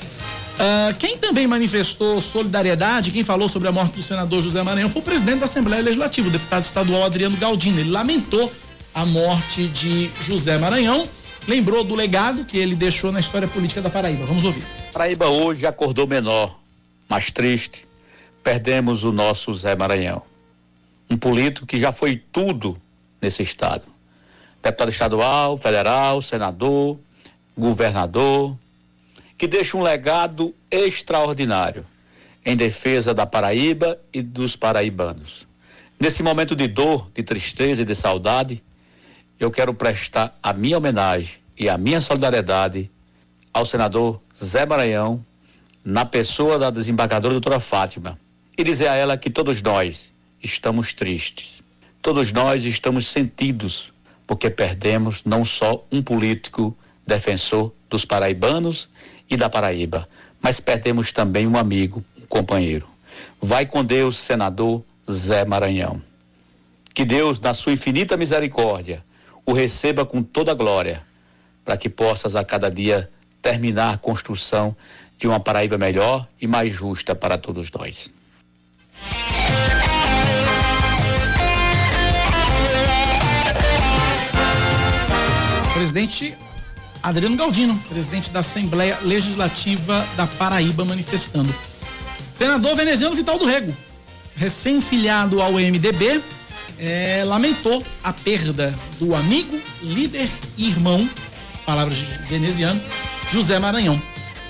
[0.62, 5.02] Uh, quem também manifestou solidariedade, quem falou sobre a morte do senador José Maranhão foi
[5.02, 7.80] o presidente da Assembleia Legislativa, o deputado estadual Adriano Galdino.
[7.80, 8.54] Ele lamentou
[8.94, 11.10] a morte de José Maranhão,
[11.48, 14.24] lembrou do legado que ele deixou na história política da Paraíba.
[14.28, 14.64] Vamos ouvir.
[14.94, 16.56] Paraíba hoje acordou menor,
[17.10, 17.84] mais triste.
[18.44, 20.22] Perdemos o nosso Zé Maranhão.
[21.10, 22.78] Um político que já foi tudo
[23.20, 23.86] nesse estado.
[24.62, 27.00] Deputado estadual, federal, senador,
[27.58, 28.56] governador,
[29.42, 31.84] que deixa um legado extraordinário
[32.46, 35.48] em defesa da Paraíba e dos paraibanos.
[36.00, 38.62] Nesse momento de dor, de tristeza e de saudade,
[39.40, 42.92] eu quero prestar a minha homenagem e a minha solidariedade
[43.52, 45.26] ao senador Zé Maranhão,
[45.84, 48.20] na pessoa da desembargadora doutora Fátima,
[48.56, 50.12] e dizer a ela que todos nós
[50.44, 51.64] estamos tristes,
[52.00, 53.92] todos nós estamos sentidos,
[54.28, 56.78] porque perdemos não só um político
[57.08, 58.88] defensor dos paraibanos
[59.32, 60.08] e da Paraíba,
[60.42, 62.86] mas perdemos também um amigo, um companheiro.
[63.42, 66.02] Vai com Deus, senador Zé Maranhão.
[66.94, 69.04] Que Deus, na sua infinita misericórdia,
[69.46, 71.02] o receba com toda a glória,
[71.64, 73.10] para que possas a cada dia
[73.42, 74.76] terminar a construção
[75.18, 78.12] de uma Paraíba melhor e mais justa para todos nós.
[85.74, 86.36] Presidente
[87.04, 91.54] Adriano Galdino, presidente da Assembleia Legislativa da Paraíba, manifestando.
[92.32, 93.76] Senador veneziano Vital do Rego,
[94.36, 96.22] recém-filiado ao MDB,
[96.78, 101.08] é, lamentou a perda do amigo, líder e irmão,
[101.66, 102.82] palavras de veneziano,
[103.32, 104.02] José Maranhão.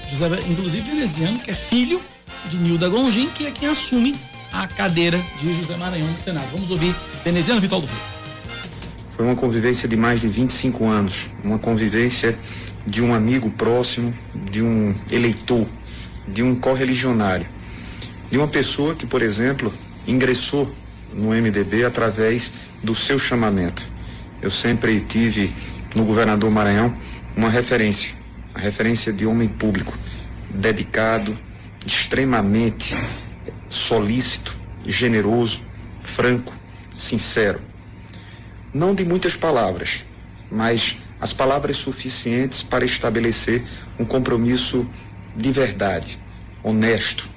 [0.07, 2.01] José, inclusive veneziano, que é filho
[2.45, 4.15] de Nilda Gongin, que é quem assume
[4.51, 6.47] a cadeira de José Maranhão no Senado.
[6.51, 6.93] Vamos ouvir
[7.23, 8.20] veneziano Vital do Rego.
[9.21, 12.35] Foi uma convivência de mais de 25 anos, uma convivência
[12.87, 14.11] de um amigo próximo,
[14.49, 15.67] de um eleitor,
[16.27, 17.45] de um correligionário,
[18.31, 19.71] de uma pessoa que, por exemplo,
[20.07, 20.67] ingressou
[21.13, 22.51] no MDB através
[22.83, 23.87] do seu chamamento.
[24.41, 25.53] Eu sempre tive
[25.93, 26.91] no governador Maranhão
[27.37, 28.15] uma referência,
[28.55, 29.95] a referência de homem público,
[30.49, 31.37] dedicado,
[31.85, 32.97] extremamente
[33.69, 35.61] solícito, generoso,
[35.99, 36.55] franco,
[36.91, 37.69] sincero
[38.73, 40.03] não de muitas palavras,
[40.49, 43.63] mas as palavras suficientes para estabelecer
[43.99, 44.87] um compromisso
[45.35, 46.17] de verdade,
[46.63, 47.29] honesto.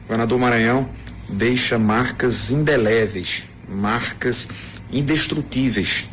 [0.00, 0.88] O governador Maranhão
[1.28, 4.48] deixa marcas indeléveis, marcas
[4.90, 6.06] indestrutíveis.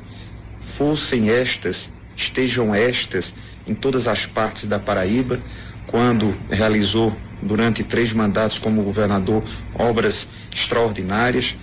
[0.59, 3.33] Fossem estas, estejam estas
[3.67, 5.39] em todas as partes da Paraíba,
[5.87, 9.43] quando realizou durante três mandatos como governador
[9.75, 11.55] obras extraordinárias,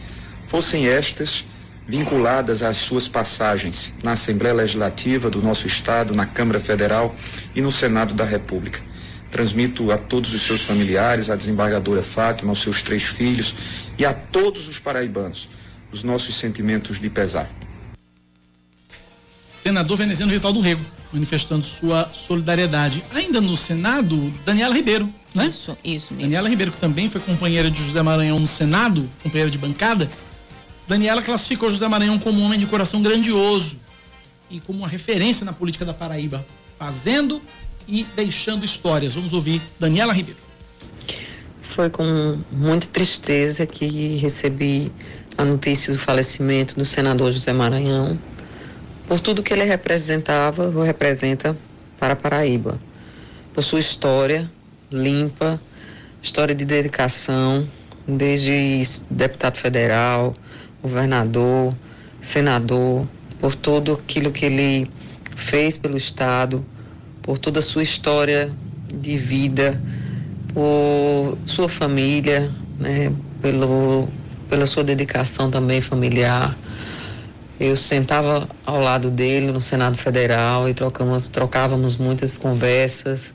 [0.47, 1.45] fossem estas
[1.89, 7.17] vinculadas às suas passagens na Assembleia Legislativa do nosso Estado, na Câmara Federal
[7.55, 8.81] e no Senado da República.
[9.31, 13.55] Transmito a todos os seus familiares, à desembargadora Fátima, aos seus três filhos
[13.99, 15.49] e a todos os paraibanos
[15.91, 17.51] os nossos sentimentos de pesar.
[19.55, 23.03] Senador veneziano Vital do Rego, manifestando sua solidariedade.
[23.13, 25.47] Ainda no Senado, Daniela Ribeiro, né?
[25.47, 26.23] Isso, isso mesmo.
[26.23, 30.11] Daniela Ribeiro, que também foi companheira de José Maranhão no Senado, companheira de bancada,
[30.89, 33.81] Daniela classificou José Maranhão como um homem de coração grandioso
[34.51, 36.45] e como uma referência na política da Paraíba,
[36.79, 37.43] fazendo
[37.87, 39.13] e deixando histórias.
[39.13, 40.41] Vamos ouvir Daniela Ribeiro.
[41.61, 44.91] Foi com muita tristeza que recebi
[45.37, 48.19] a notícia do falecimento do senador José Maranhão,
[49.07, 51.55] por tudo que ele representava ou representa
[52.01, 52.81] para Paraíba,
[53.53, 54.51] por sua história
[54.91, 55.61] limpa,
[56.23, 57.69] história de dedicação,
[58.07, 60.35] desde deputado federal,
[60.83, 61.75] governador,
[62.21, 63.07] senador,
[63.41, 64.91] por tudo aquilo que ele
[65.37, 66.65] fez pelo Estado,
[67.23, 68.51] por toda a sua história
[68.93, 69.81] de vida,
[70.53, 74.09] por sua família, né, pelo,
[74.49, 76.57] pela sua dedicação também familiar.
[77.61, 83.35] Eu sentava ao lado dele no Senado Federal e trocamos, trocávamos muitas conversas,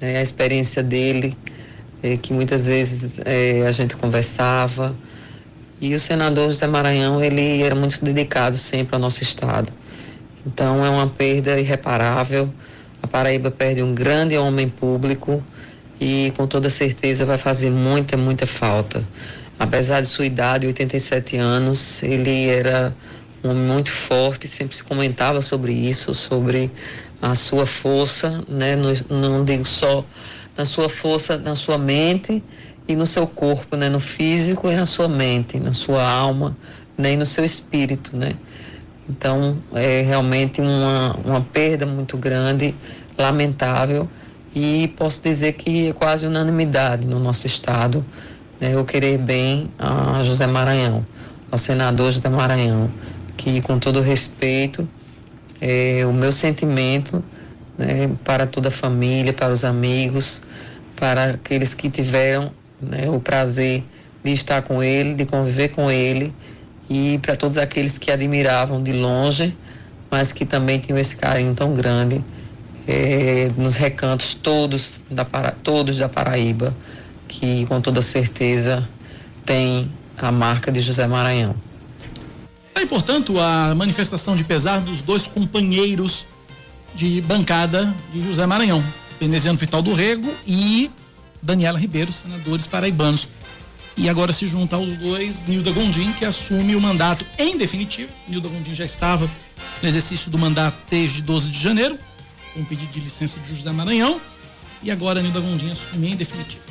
[0.00, 1.36] né, a experiência dele,
[2.02, 4.94] é, que muitas vezes é, a gente conversava.
[5.80, 9.72] E o senador José Maranhão, ele era muito dedicado sempre ao nosso Estado.
[10.46, 12.52] Então é uma perda irreparável.
[13.02, 15.42] A Paraíba perde um grande homem público
[15.98, 19.02] e com toda certeza vai fazer muita, muita falta.
[19.58, 22.94] Apesar de sua idade, 87 anos, ele era
[23.42, 26.70] um homem muito forte, sempre se comentava sobre isso, sobre
[27.22, 28.76] a sua força, né?
[28.76, 30.04] não, não digo só
[30.56, 32.42] na sua força, na sua mente
[32.90, 33.88] e no seu corpo, né?
[33.88, 36.56] no físico e na sua mente, na sua alma,
[36.98, 37.20] nem né?
[37.20, 38.34] no seu espírito, né?
[39.08, 42.74] Então, é realmente uma, uma perda muito grande,
[43.18, 44.08] lamentável,
[44.54, 48.04] e posso dizer que é quase unanimidade no nosso estado
[48.60, 51.06] né, eu querer bem a José Maranhão,
[51.50, 52.90] ao senador José Maranhão,
[53.36, 54.86] que com todo respeito,
[55.60, 57.22] é, o meu sentimento
[57.78, 60.42] né, para toda a família, para os amigos,
[60.94, 63.84] para aqueles que tiveram né, o prazer
[64.22, 66.34] de estar com ele, de conviver com ele
[66.88, 69.56] e para todos aqueles que admiravam de longe,
[70.10, 72.24] mas que também tinham esse carinho tão grande
[72.86, 75.24] é, nos recantos todos da,
[75.62, 76.74] todos da Paraíba,
[77.28, 78.88] que com toda certeza
[79.46, 81.54] tem a marca de José Maranhão.
[82.74, 86.26] É, portanto, a manifestação de pesar dos dois companheiros
[86.94, 88.82] de bancada de José Maranhão,
[89.20, 90.90] Veneziano Vital do Rego e
[91.42, 93.28] Daniela Ribeiro, senadores paraibanos.
[93.96, 98.10] E agora se junta aos dois Nilda Gondim, que assume o mandato em definitivo.
[98.26, 99.28] Nilda Gondim já estava
[99.82, 101.98] no exercício do mandato desde 12 de janeiro,
[102.54, 104.20] com pedido de licença de José Maranhão.
[104.82, 106.62] E agora Nilda Gondim assume em definitivo.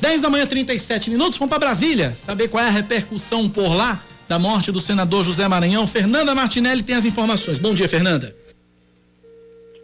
[0.00, 4.02] 10 da manhã, 37 minutos, vamos para Brasília, saber qual é a repercussão por lá
[4.28, 5.86] da morte do senador José Maranhão.
[5.86, 7.58] Fernanda Martinelli tem as informações.
[7.58, 8.34] Bom dia, Fernanda.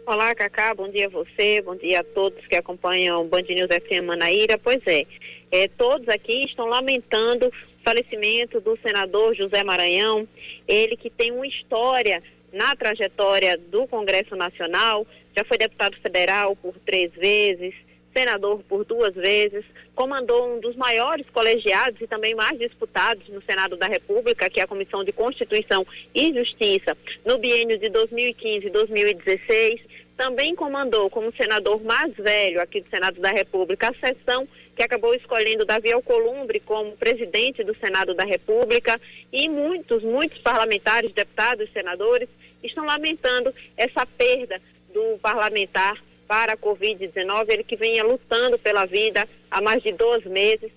[0.05, 3.69] Olá, Cacá, bom dia a você, bom dia a todos que acompanham o Band News
[3.69, 4.57] FM Manaíra.
[4.57, 5.05] Pois é,
[5.49, 7.51] é, todos aqui estão lamentando o
[7.85, 10.27] falecimento do senador José Maranhão,
[10.67, 16.75] ele que tem uma história na trajetória do Congresso Nacional, já foi deputado federal por
[16.85, 17.73] três vezes,
[18.13, 19.63] senador por duas vezes,
[19.95, 24.63] comandou um dos maiores colegiados e também mais disputados no Senado da República, que é
[24.63, 29.92] a Comissão de Constituição e Justiça, no biênio de 2015 e 2016.
[30.15, 35.13] Também comandou, como senador mais velho aqui do Senado da República, a sessão que acabou
[35.13, 38.99] escolhendo Davi Alcolumbre como presidente do Senado da República
[39.31, 42.29] e muitos, muitos parlamentares, deputados, senadores
[42.63, 44.61] estão lamentando essa perda
[44.93, 50.23] do parlamentar para a Covid-19, ele que venha lutando pela vida há mais de dois
[50.25, 50.71] meses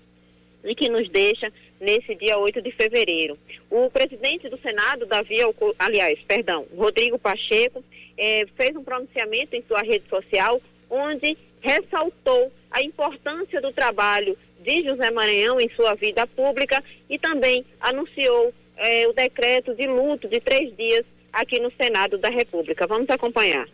[0.63, 3.37] e que nos deixa nesse dia 8 de fevereiro.
[3.69, 5.37] O presidente do Senado, Davi,
[5.79, 7.83] aliás, perdão, Rodrigo Pacheco,
[8.17, 14.83] eh, fez um pronunciamento em sua rede social onde ressaltou a importância do trabalho de
[14.83, 20.39] José Maranhão em sua vida pública e também anunciou eh, o decreto de luto de
[20.39, 22.87] três dias aqui no Senado da República.
[22.87, 23.67] Vamos acompanhar.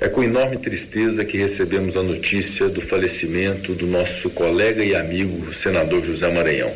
[0.00, 5.52] É com enorme tristeza que recebemos a notícia do falecimento do nosso colega e amigo,
[5.52, 6.74] senador José Maranhão.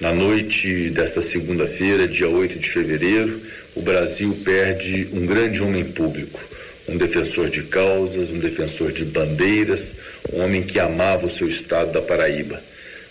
[0.00, 3.40] Na noite desta segunda-feira, dia 8 de fevereiro,
[3.78, 6.40] o Brasil perde um grande homem público,
[6.88, 9.94] um defensor de causas, um defensor de bandeiras,
[10.32, 12.60] um homem que amava o seu estado da Paraíba.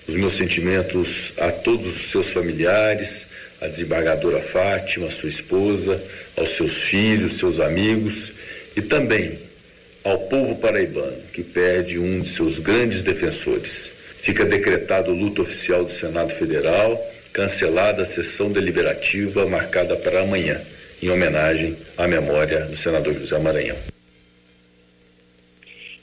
[0.06, 3.26] Os meus sentimentos a todos os seus familiares,
[3.62, 6.04] a desembargadora Fátima, sua esposa,
[6.36, 8.34] aos seus filhos, seus amigos
[8.76, 9.40] e também
[10.04, 13.92] ao povo paraibano, que perde um de seus grandes defensores.
[14.22, 17.02] Fica decretado o luto oficial do Senado Federal,
[17.38, 20.60] cancelada a sessão deliberativa marcada para amanhã,
[21.00, 23.78] em homenagem à memória do senador José Maranhão.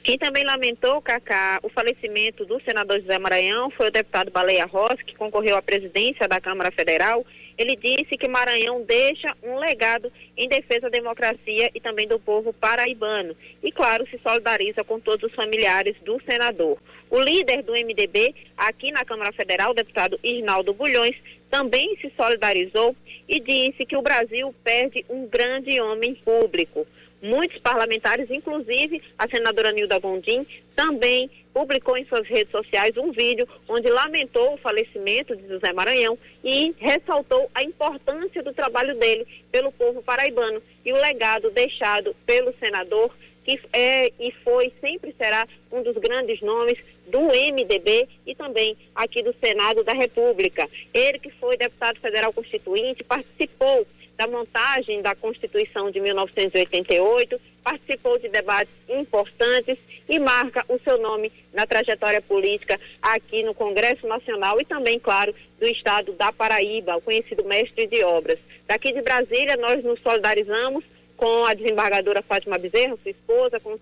[0.05, 5.05] Quem também lamentou, Cacá, o falecimento do senador José Maranhão foi o deputado Baleia Rossi,
[5.05, 7.27] que concorreu à presidência da Câmara Federal
[7.57, 12.53] ele disse que Maranhão deixa um legado em defesa da democracia e também do povo
[12.53, 13.37] paraibano.
[13.63, 16.79] E, claro, se solidariza com todos os familiares do senador.
[17.15, 21.15] O líder do MDB, aqui na Câmara Federal, o deputado Isnaldo Bulhões,
[21.49, 22.97] também se solidarizou
[23.29, 26.85] e disse que o Brasil perde um grande homem público.
[27.23, 30.45] muitos parlamentares, inclusive a senadora Nilda Gondim,
[30.75, 36.19] também publicou em suas redes sociais um vídeo onde lamentou o falecimento de José Maranhão
[36.43, 42.53] e ressaltou a importância do trabalho dele pelo povo paraibano e o legado deixado pelo
[42.59, 43.15] senador
[43.45, 49.23] que é e foi, sempre será um dos grandes nomes do MDB e também aqui
[49.23, 50.69] do Senado da República.
[50.93, 53.87] Ele que foi deputado federal constituinte, participou
[54.17, 59.77] da montagem da Constituição de 1988, participou de debates importantes
[60.09, 65.35] e marca o seu nome na trajetória política aqui no Congresso Nacional e também, claro,
[65.59, 68.39] do estado da Paraíba, o conhecido mestre de obras.
[68.67, 70.85] Daqui de Brasília, nós nos solidarizamos
[71.25, 73.79] com a desembargadora Fátima Bezerra, sua esposa, com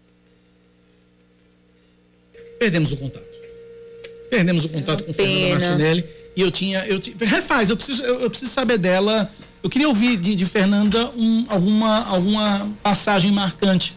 [2.57, 3.26] Perdemos o contato.
[4.30, 6.05] Perdemos o contato com Fernanda Martinelli.
[6.36, 6.86] E eu tinha.
[6.86, 9.28] Eu, refaz, eu preciso, eu, eu preciso saber dela.
[9.61, 13.97] Eu queria ouvir de, de Fernanda um, alguma, alguma passagem marcante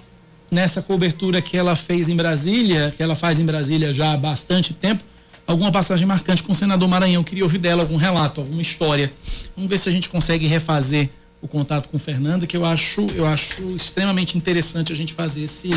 [0.49, 4.73] nessa cobertura que ela fez em Brasília, que ela faz em Brasília já há bastante
[4.73, 5.03] tempo.
[5.45, 7.21] Alguma passagem marcante com o senador Maranhão.
[7.21, 9.11] Eu queria ouvir dela algum relato, alguma história.
[9.55, 11.11] Vamos ver se a gente consegue refazer
[11.45, 15.69] o contato com Fernanda, que eu acho, eu acho extremamente interessante a gente fazer esse,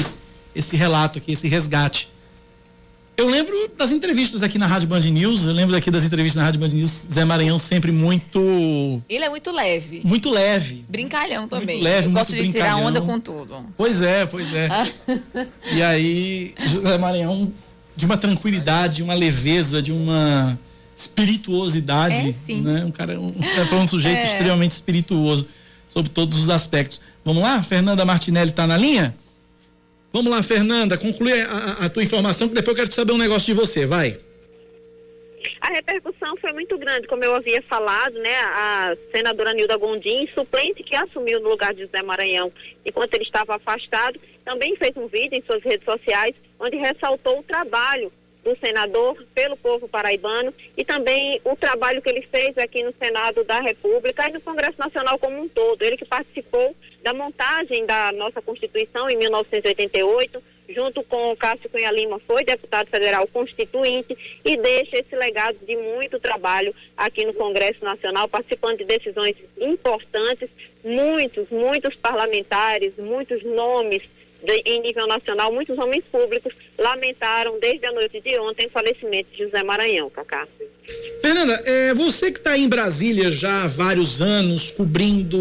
[0.55, 2.11] esse relato aqui, esse resgate
[3.19, 6.45] eu lembro das entrevistas aqui na Rádio Band News, eu lembro aqui das entrevistas na
[6.45, 9.03] Rádio Band News, Zé Maranhão sempre muito.
[9.09, 10.03] Ele é muito leve.
[10.05, 10.85] Muito leve.
[10.89, 11.79] Brincalhão também.
[11.79, 13.67] Muito leve, eu muito gosto de tirar onda com tudo.
[13.77, 14.69] Pois é, pois é.
[15.75, 17.53] e aí, José Maranhão,
[17.97, 20.57] de uma tranquilidade, uma leveza, de uma
[20.95, 22.29] espirituosidade.
[22.29, 22.61] É, sim.
[22.61, 22.85] Né?
[22.85, 23.33] Um cara, um,
[23.69, 24.27] foi um sujeito é.
[24.27, 25.49] extremamente espirituoso,
[25.89, 27.01] sob todos os aspectos.
[27.25, 27.63] Vamos lá?
[27.63, 29.15] Fernanda Martinelli está na linha?
[30.13, 33.47] Vamos lá, Fernanda, conclui a, a, tua informação, que depois eu quero saber um negócio
[33.47, 34.19] de você, vai.
[35.61, 38.35] A repercussão foi muito grande, como eu havia falado, né?
[38.37, 42.51] A senadora Nilda Gondim, suplente que assumiu no lugar de José Maranhão
[42.85, 47.43] enquanto ele estava afastado, também fez um vídeo em suas redes sociais onde ressaltou o
[47.43, 48.11] trabalho
[48.45, 53.45] do senador pelo povo paraibano e também o trabalho que ele fez aqui no Senado
[53.45, 55.83] da República e no Congresso Nacional como um todo.
[55.83, 61.91] Ele que participou da montagem da nossa Constituição em 1988, junto com o Cássio Cunha
[61.91, 67.85] Lima, foi deputado federal constituinte e deixa esse legado de muito trabalho aqui no Congresso
[67.85, 70.51] Nacional, participando de decisões importantes.
[70.85, 74.03] Muitos, muitos parlamentares, muitos nomes
[74.43, 79.29] de, em nível nacional, muitos homens públicos lamentaram desde a noite de ontem o falecimento
[79.33, 80.47] de José Maranhão, Cacá.
[81.21, 85.39] Fernanda, é, você que está em Brasília já há vários anos, cobrindo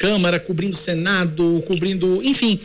[0.00, 2.58] Câmara, cobrindo Senado, cobrindo, enfim,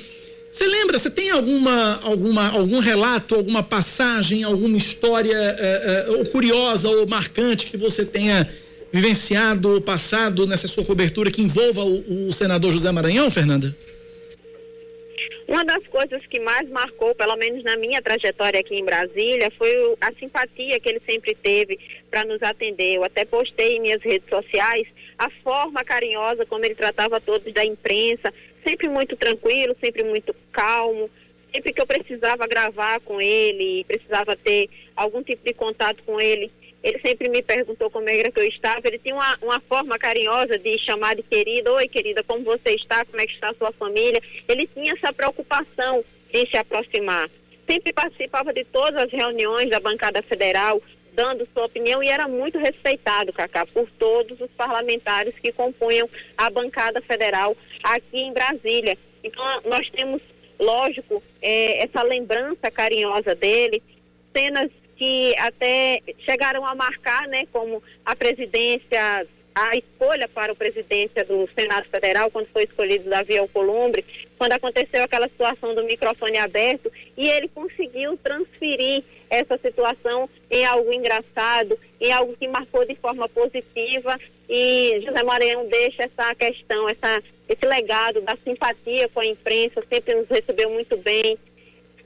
[0.49, 6.25] você lembra, você tem alguma, alguma, algum relato, alguma passagem, alguma história é, é, ou
[6.25, 8.49] curiosa ou marcante que você tenha
[8.91, 13.75] vivenciado ou passado nessa sua cobertura que envolva o, o senador José Maranhão, Fernanda?
[15.47, 19.95] Uma das coisas que mais marcou, pelo menos na minha trajetória aqui em Brasília, foi
[19.99, 22.95] a simpatia que ele sempre teve para nos atender.
[22.95, 27.63] Eu até postei em minhas redes sociais a forma carinhosa como ele tratava todos da
[27.63, 28.33] imprensa,
[28.65, 31.09] sempre muito tranquilo, sempre muito calmo.
[31.53, 36.49] Sempre que eu precisava gravar com ele, precisava ter algum tipo de contato com ele,
[36.83, 38.87] ele sempre me perguntou como era que eu estava.
[38.87, 41.71] Ele tinha uma, uma forma carinhosa de chamar de querida.
[41.73, 43.05] Oi, querida, como você está?
[43.05, 44.21] Como é que está a sua família?
[44.47, 47.29] Ele tinha essa preocupação de se aproximar.
[47.67, 50.81] Sempre participava de todas as reuniões da bancada federal,
[51.13, 56.49] dando sua opinião e era muito respeitado, Cacá, por todos os parlamentares que compunham a
[56.49, 58.97] bancada federal aqui em Brasília.
[59.23, 60.21] Então, nós temos,
[60.59, 63.83] lógico, é, essa lembrança carinhosa dele,
[64.33, 64.71] cenas
[65.01, 69.25] que até chegaram a marcar, né, como a presidência,
[69.55, 74.05] a escolha para a presidência do Senado Federal, quando foi escolhido Davi Alcolumbre,
[74.37, 80.93] quando aconteceu aquela situação do microfone aberto, e ele conseguiu transferir essa situação em algo
[80.93, 87.23] engraçado, em algo que marcou de forma positiva, e José Maranhão deixa essa questão, essa,
[87.49, 91.39] esse legado da simpatia com a imprensa, sempre nos recebeu muito bem,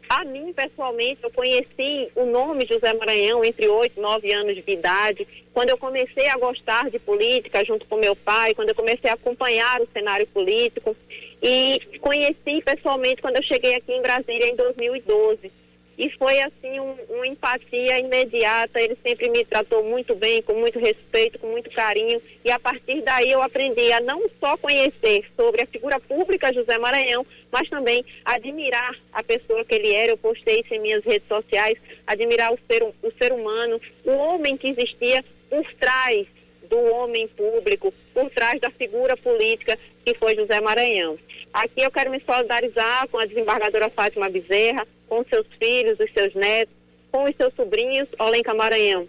[0.10, 4.72] a mim, pessoalmente, eu conheci o nome José Maranhão entre 8 e 9 anos de
[4.72, 5.27] idade.
[5.53, 9.14] Quando eu comecei a gostar de política junto com meu pai, quando eu comecei a
[9.14, 10.95] acompanhar o cenário político.
[11.41, 15.65] E conheci pessoalmente quando eu cheguei aqui em Brasília em 2012
[15.97, 18.81] e foi assim um, uma empatia imediata.
[18.81, 22.22] Ele sempre me tratou muito bem, com muito respeito, com muito carinho.
[22.43, 26.77] E a partir daí eu aprendi a não só conhecer sobre a figura pública José
[26.77, 30.11] Maranhão, mas também admirar a pessoa que ele era.
[30.11, 34.57] Eu postei isso em minhas redes sociais, admirar o ser, o ser humano, o homem
[34.57, 36.27] que existia por trás
[36.69, 41.18] do homem público por trás da figura política que foi José Maranhão.
[41.52, 46.34] Aqui eu quero me solidarizar com a desembargadora Fátima Bezerra, com seus filhos, os seus
[46.36, 46.73] netos,
[47.11, 49.07] com os seus sobrinhos, Olenca Maranhão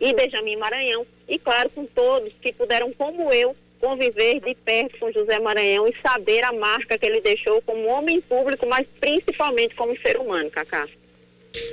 [0.00, 5.12] e Benjamin Maranhão, e claro, com todos que puderam, como eu, conviver de perto com
[5.12, 9.98] José Maranhão e saber a marca que ele deixou como homem público, mas principalmente como
[10.00, 10.86] ser humano, Cacá.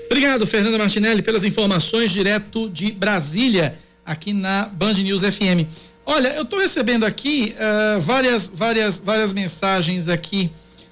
[0.05, 5.67] Obrigado, Fernanda Martinelli, pelas informações direto de Brasília, aqui na Band News FM.
[6.05, 10.51] Olha, eu estou recebendo aqui uh, várias, várias, várias mensagens aqui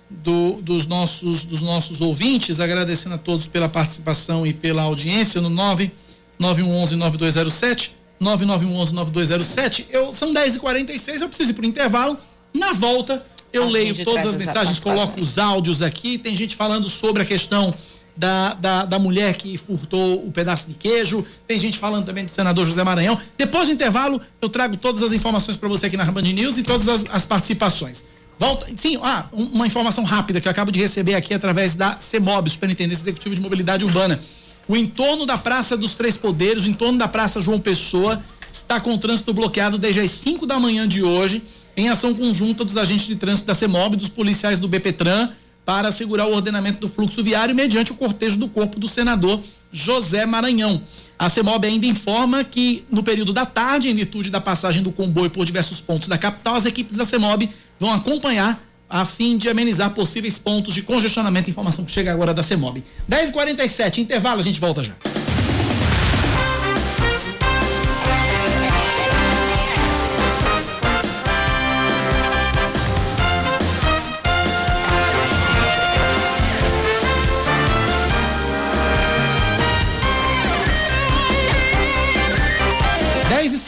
[0.09, 5.49] do, dos, nossos, dos nossos ouvintes, agradecendo a todos pela participação e pela audiência no
[5.49, 9.87] 9911 9207 9911 9207.
[9.89, 12.17] Eu são 10h46, eu preciso ir pro intervalo.
[12.53, 16.17] Na volta, eu leio todas as mensagens, coloco os áudios aqui.
[16.17, 17.73] Tem gente falando sobre a questão
[18.21, 21.25] da, da, da, mulher que furtou o pedaço de queijo.
[21.47, 23.19] Tem gente falando também do senador José Maranhão.
[23.35, 26.63] Depois do intervalo, eu trago todas as informações para você aqui na Band News e
[26.63, 28.05] todas as, as participações.
[28.37, 32.47] Volta, sim, ah, uma informação rápida que eu acabo de receber aqui através da CEMOB,
[32.51, 34.19] Superintendência Executiva de Mobilidade Urbana.
[34.67, 38.21] O entorno da Praça dos Três Poderes, o entorno da Praça João Pessoa,
[38.51, 41.41] está com o trânsito bloqueado desde as 5 da manhã de hoje,
[41.75, 45.29] em ação conjunta dos agentes de trânsito da CEMOB, dos policiais do BPTran,
[45.65, 49.39] para assegurar o ordenamento do fluxo viário mediante o cortejo do corpo do senador
[49.71, 50.81] José Maranhão.
[51.17, 55.29] A CEMOB ainda informa que no período da tarde, em virtude da passagem do comboio
[55.29, 58.59] por diversos pontos da capital, as equipes da CEMOB vão acompanhar
[58.89, 61.49] a fim de amenizar possíveis pontos de congestionamento.
[61.49, 62.83] Informação que chega agora da CEMOB.
[63.09, 64.93] 10h47, intervalo, a gente volta já.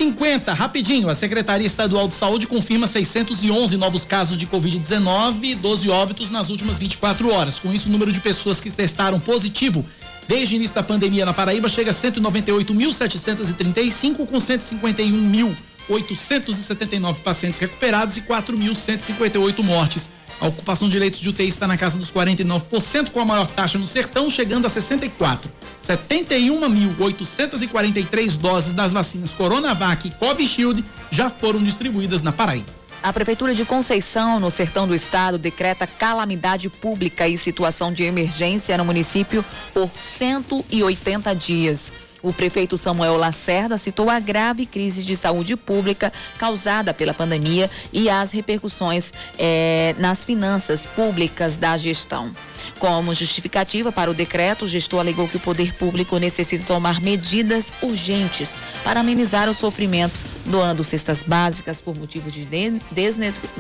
[0.04, 1.10] 50, rapidinho.
[1.10, 6.50] A Secretaria Estadual de Saúde confirma 611 novos casos de Covid-19 e 12 óbitos nas
[6.50, 7.58] últimas 24 horas.
[7.58, 9.86] Com isso, o número de pessoas que testaram positivo
[10.28, 18.22] desde o início da pandemia na Paraíba chega a 198.735, com 151.879 pacientes recuperados e
[18.22, 20.12] 4.158 mortes.
[20.40, 23.78] A ocupação de leitos de UTI está na casa dos 49%, com a maior taxa
[23.78, 25.50] no sertão, chegando a 64%.
[25.84, 32.72] 71.843 doses das vacinas Coronavac e Covishield já foram distribuídas na Paraíba.
[33.04, 38.78] A Prefeitura de Conceição, no sertão do estado, decreta calamidade pública e situação de emergência
[38.78, 39.44] no município
[39.74, 41.92] por 180 dias.
[42.24, 48.10] O prefeito Samuel Lacerda citou a grave crise de saúde pública causada pela pandemia e
[48.10, 52.32] as repercussões eh, nas finanças públicas da gestão.
[52.80, 57.74] Como justificativa para o decreto, o gestor alegou que o poder público necessita tomar medidas
[57.82, 62.48] urgentes para amenizar o sofrimento, doando cestas básicas por motivo de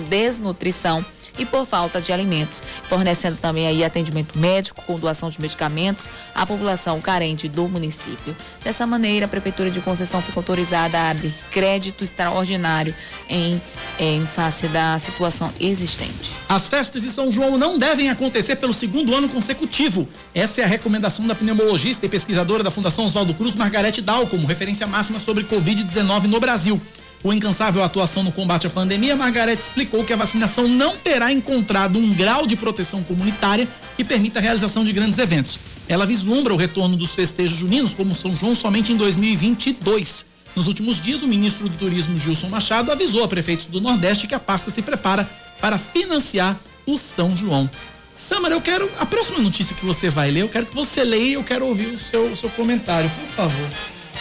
[0.02, 1.06] desnutrição
[1.38, 6.45] e por falta de alimentos, fornecendo também aí atendimento médico com doação de medicamentos à
[6.45, 8.35] população carente do município.
[8.64, 12.93] Dessa maneira, a Prefeitura de Conceição fica autorizada a abrir crédito extraordinário
[13.30, 13.61] em,
[13.99, 16.31] em face da situação existente.
[16.47, 20.07] As festas de São João não devem acontecer pelo segundo ano consecutivo.
[20.34, 24.47] Essa é a recomendação da pneumologista e pesquisadora da Fundação Oswaldo Cruz, Margarete Dal, como
[24.47, 26.81] referência máxima sobre Covid-19 no Brasil
[27.24, 31.98] com incansável atuação no combate à pandemia, Margarete explicou que a vacinação não terá encontrado
[31.98, 35.58] um grau de proteção comunitária que permita a realização de grandes eventos.
[35.88, 40.26] Ela vislumbra o retorno dos festejos juninos como São João somente em 2022.
[40.54, 44.36] Nos últimos dias, o ministro do Turismo Gilson Machado avisou a prefeitos do Nordeste que
[44.36, 45.28] a pasta se prepara
[45.62, 47.70] para financiar o São João.
[48.14, 48.91] Samara, eu quero.
[49.00, 51.66] A próxima notícia que você vai ler, eu quero que você leia e eu quero
[51.66, 53.70] ouvir o seu, o seu comentário, por favor.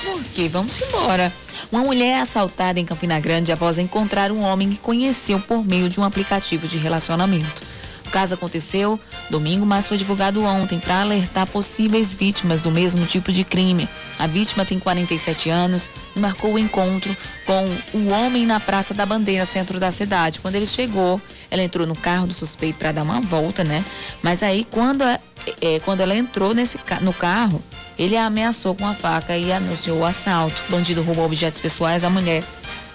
[0.04, 0.48] Por quê?
[0.48, 1.30] Vamos embora.
[1.72, 5.88] Uma mulher é assaltada em Campina Grande após encontrar um homem que conheceu por meio
[5.88, 7.62] de um aplicativo de relacionamento.
[8.06, 9.00] O caso aconteceu
[9.30, 13.88] domingo, mas foi divulgado ontem para alertar possíveis vítimas do mesmo tipo de crime.
[14.18, 17.16] A vítima tem 47 anos e marcou o encontro
[17.46, 17.64] com
[17.96, 20.40] o homem na Praça da Bandeira, centro da cidade.
[20.40, 21.18] Quando ele chegou,
[21.50, 23.82] ela entrou no carro do suspeito para dar uma volta, né?
[24.22, 27.62] Mas aí, quando, é, quando ela entrou nesse, no carro,
[28.02, 30.60] ele a ameaçou com a faca e anunciou o assalto.
[30.68, 32.42] O bandido roubou objetos pessoais, a mulher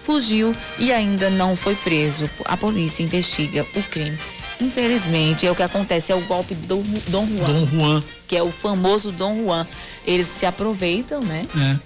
[0.04, 2.30] fugiu e ainda não foi preso.
[2.44, 4.18] A polícia investiga o crime.
[4.60, 7.48] Infelizmente, é o que acontece, é o golpe do Dom Juan.
[7.48, 8.04] Dom Juan.
[8.28, 9.66] Que é o famoso Dom Juan.
[10.06, 11.46] Eles se aproveitam, né?
[11.58, 11.78] É.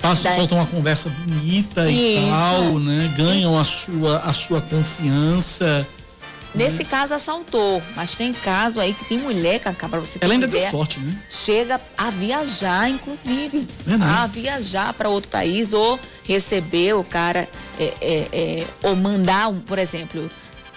[0.00, 2.20] Passam, soltam uma conversa bonita Isso.
[2.20, 3.12] e tal, né?
[3.16, 5.84] Ganham a sua, a sua confiança.
[6.58, 10.34] Nesse caso assaltou, mas tem caso aí que tem mulher, Cacá, pra você ter Ela
[10.34, 11.16] ainda uma deu ideia, sorte, né?
[11.30, 13.66] chega a viajar, inclusive.
[13.86, 14.10] Verdade.
[14.12, 17.48] A viajar para outro país ou receber o cara,
[17.78, 20.28] é, é, é, ou mandar, um, por exemplo,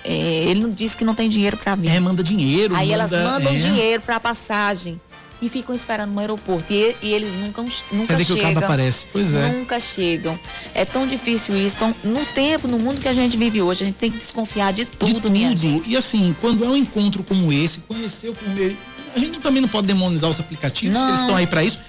[0.03, 1.90] é, ele não disse que não tem dinheiro para vir.
[1.90, 2.76] É, manda dinheiro.
[2.76, 3.58] Aí elas manda- mandam é.
[3.58, 4.99] dinheiro para passagem
[5.41, 6.72] e ficam esperando no aeroporto.
[6.72, 7.61] E, e eles nunca,
[7.91, 8.53] nunca Cadê que o chegam.
[8.53, 9.07] cabo aparece?
[9.11, 9.49] Pois é.
[9.51, 10.39] Nunca chegam.
[10.73, 11.76] É tão difícil isso.
[11.77, 14.72] Então, no tempo, no mundo que a gente vive hoje, a gente tem que desconfiar
[14.72, 15.84] de tudo, minha gente.
[15.84, 15.89] Tudo.
[15.89, 18.77] E assim, quando é um encontro como esse, conhecer o primeiro.
[19.15, 21.07] A gente também não pode demonizar os aplicativos, Não.
[21.09, 21.80] eles estão aí pra isso.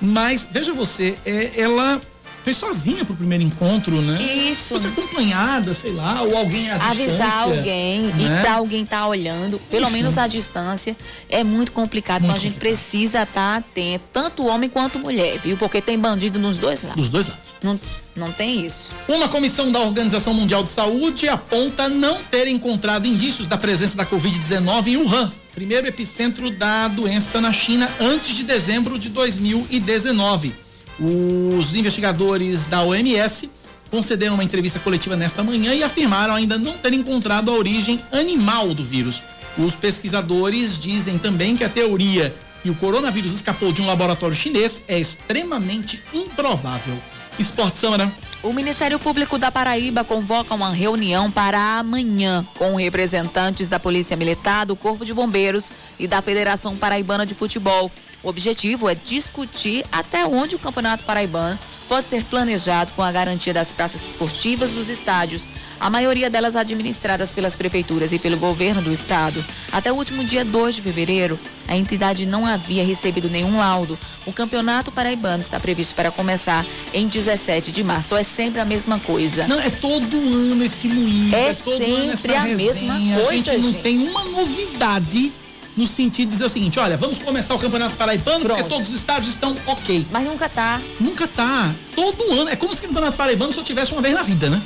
[0.00, 2.00] Mas, veja você, é, ela
[2.42, 4.20] foi sozinha pro primeiro encontro, né?
[4.22, 4.74] Isso.
[4.74, 8.38] Fosse acompanhada, sei lá, ou alguém à Avisar alguém né?
[8.38, 9.96] e pra alguém estar olhando, pelo Enfim.
[9.96, 10.96] menos à distância,
[11.28, 12.22] é muito complicado.
[12.24, 15.56] então a gente precisa estar atento, tanto homem quanto mulher, viu?
[15.56, 16.96] Porque tem bandido nos dois lados.
[16.96, 17.50] Dos dois lados.
[17.62, 17.78] Não,
[18.16, 18.88] não tem isso.
[19.06, 24.06] Uma comissão da Organização Mundial de Saúde aponta não ter encontrado indícios da presença da
[24.06, 30.69] Covid-19 em Wuhan, primeiro epicentro da doença na China, antes de dezembro de 2019.
[31.00, 33.50] Os investigadores da OMS
[33.90, 38.74] concederam uma entrevista coletiva nesta manhã e afirmaram ainda não ter encontrado a origem animal
[38.74, 39.22] do vírus.
[39.58, 44.82] Os pesquisadores dizem também que a teoria que o coronavírus escapou de um laboratório chinês
[44.86, 46.98] é extremamente improvável.
[47.38, 48.12] Esporte Samara.
[48.42, 54.66] O Ministério Público da Paraíba convoca uma reunião para amanhã com representantes da Polícia Militar,
[54.66, 57.90] do Corpo de Bombeiros e da Federação Paraibana de Futebol.
[58.22, 63.52] O objetivo é discutir até onde o Campeonato Paraibano pode ser planejado com a garantia
[63.52, 65.48] das praças esportivas dos estádios,
[65.80, 69.44] a maioria delas administradas pelas prefeituras e pelo governo do estado.
[69.72, 71.36] Até o último dia 2 de fevereiro,
[71.66, 73.98] a entidade não havia recebido nenhum laudo.
[74.24, 76.64] O Campeonato Paraibano está previsto para começar
[76.94, 78.14] em 17 de março.
[78.14, 79.48] É sempre a mesma coisa.
[79.48, 83.16] Não, é todo ano esse moído, É é, sempre a mesma resenha.
[83.16, 83.82] coisa, A gente não gente.
[83.82, 85.32] tem uma novidade
[85.80, 88.94] no sentido de dizer o seguinte, olha, vamos começar o Campeonato Paraibano porque todos os
[88.94, 90.06] estádios estão ok.
[90.10, 90.78] Mas nunca tá.
[91.00, 91.72] Nunca tá.
[91.94, 92.50] Todo ano.
[92.50, 94.60] É como se o Campeonato Paraibano só tivesse uma vez na vida, né?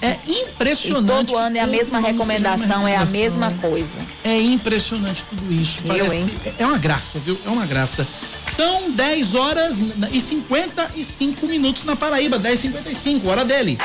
[0.00, 1.26] É E impressionante.
[1.26, 3.98] todo ano é a mesma recomendação, é a mesma coisa.
[4.22, 5.80] É impressionante tudo isso.
[5.84, 6.30] Eu, Parece, hein?
[6.46, 7.36] é- É uma graça, viu?
[7.44, 8.06] É uma graça.
[8.54, 9.76] São 10 horas
[10.12, 13.76] e 55 minutos na Paraíba, 10 h 55 hora dele.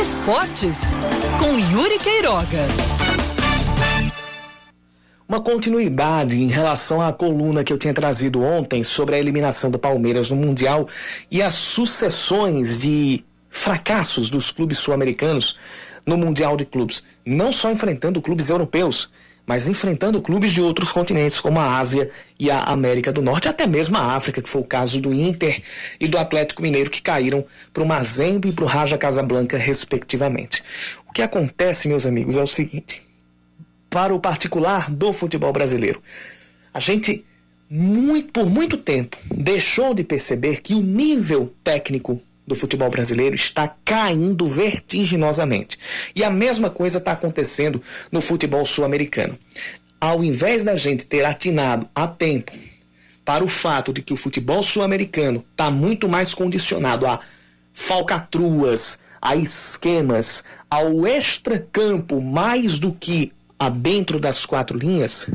[0.00, 0.92] Esportes
[1.46, 2.66] com Yuri Queiroga.
[5.28, 9.78] Uma continuidade em relação à coluna que eu tinha trazido ontem sobre a eliminação do
[9.78, 10.88] Palmeiras no Mundial
[11.30, 15.56] e as sucessões de fracassos dos clubes sul-americanos
[16.04, 19.08] no Mundial de Clubes, não só enfrentando clubes europeus,
[19.46, 23.66] mas enfrentando clubes de outros continentes, como a Ásia e a América do Norte, até
[23.66, 25.62] mesmo a África, que foi o caso do Inter
[26.00, 30.64] e do Atlético Mineiro, que caíram para o Mazembe e para o Raja Casablanca, respectivamente.
[31.16, 33.02] Que acontece, meus amigos, é o seguinte:
[33.88, 36.02] para o particular do futebol brasileiro.
[36.74, 37.24] A gente,
[37.70, 43.66] muito, por muito tempo, deixou de perceber que o nível técnico do futebol brasileiro está
[43.82, 45.78] caindo vertiginosamente.
[46.14, 47.82] E a mesma coisa está acontecendo
[48.12, 49.38] no futebol sul-americano.
[49.98, 52.52] Ao invés da gente ter atinado a tempo
[53.24, 57.20] para o fato de que o futebol sul-americano está muito mais condicionado a
[57.72, 65.30] falcatruas, a esquemas, ao extracampo mais do que a dentro das quatro linhas,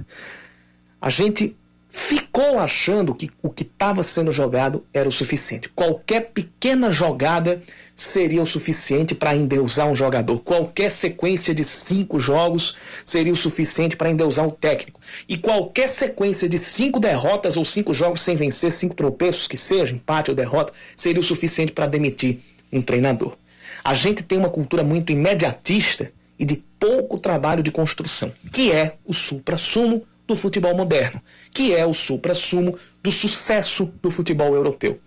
[0.99, 1.56] a gente
[1.91, 5.68] ficou achando que o que estava sendo jogado era o suficiente.
[5.70, 7.62] Qualquer pequena jogada
[7.94, 10.40] seria o suficiente para endeusar um jogador.
[10.40, 15.02] Qualquer sequência de cinco jogos seria o suficiente para endeusar um técnico.
[15.28, 19.94] E qualquer sequência de cinco derrotas ou cinco jogos sem vencer, cinco tropeços que seja,
[19.94, 22.40] empate ou derrota, seria o suficiente para demitir
[22.72, 23.36] um treinador.
[23.84, 28.95] A gente tem uma cultura muito imediatista e de pouco trabalho de construção, que é
[29.06, 31.22] o supra-sumo do futebol moderno,
[31.52, 34.99] que é o supra-sumo do sucesso do futebol europeu.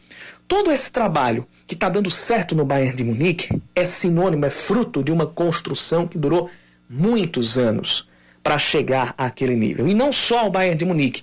[0.46, 5.02] Todo esse trabalho que está dando certo no Bayern de Munique é sinônimo, é fruto
[5.02, 6.50] de uma construção que durou
[6.88, 8.08] muitos anos
[8.42, 9.88] para chegar àquele nível.
[9.88, 11.22] E não só o Bayern de Munique.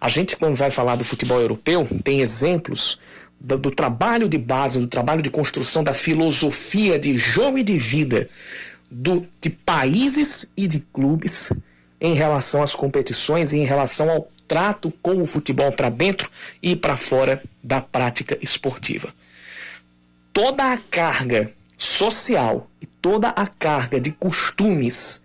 [0.00, 2.98] A gente, quando vai falar do futebol europeu, tem exemplos
[3.40, 7.78] do, do trabalho de base, do trabalho de construção, da filosofia de jogo e de
[7.78, 8.28] vida
[8.90, 11.52] do, de países e de clubes
[12.00, 16.30] em relação às competições e em relação ao trato com o futebol para dentro
[16.62, 19.12] e para fora da prática esportiva.
[20.32, 25.22] Toda a carga social e toda a carga de costumes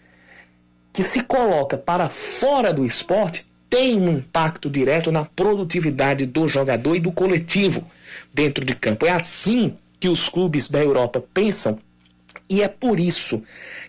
[0.94, 6.96] que se coloca para fora do esporte tem um impacto direto na produtividade do jogador
[6.96, 7.90] e do coletivo
[8.34, 9.06] dentro de campo.
[9.06, 11.78] É assim que os clubes da Europa pensam
[12.50, 13.42] E é por isso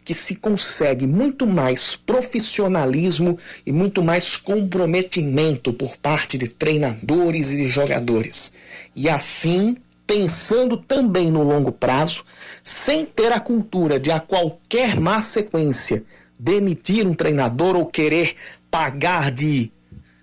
[0.04, 7.56] que se consegue muito mais profissionalismo e muito mais comprometimento por parte de treinadores e
[7.56, 8.54] de jogadores.
[8.94, 12.24] E assim, pensando também no longo prazo,
[12.62, 16.04] sem ter a cultura de a qualquer má sequência
[16.38, 18.34] demitir um treinador ou querer
[18.70, 19.72] pagar de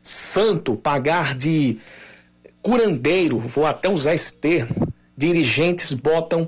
[0.01, 1.77] santo, pagar de
[2.69, 6.47] curandeiro, vou até usar esse termo, dirigentes botam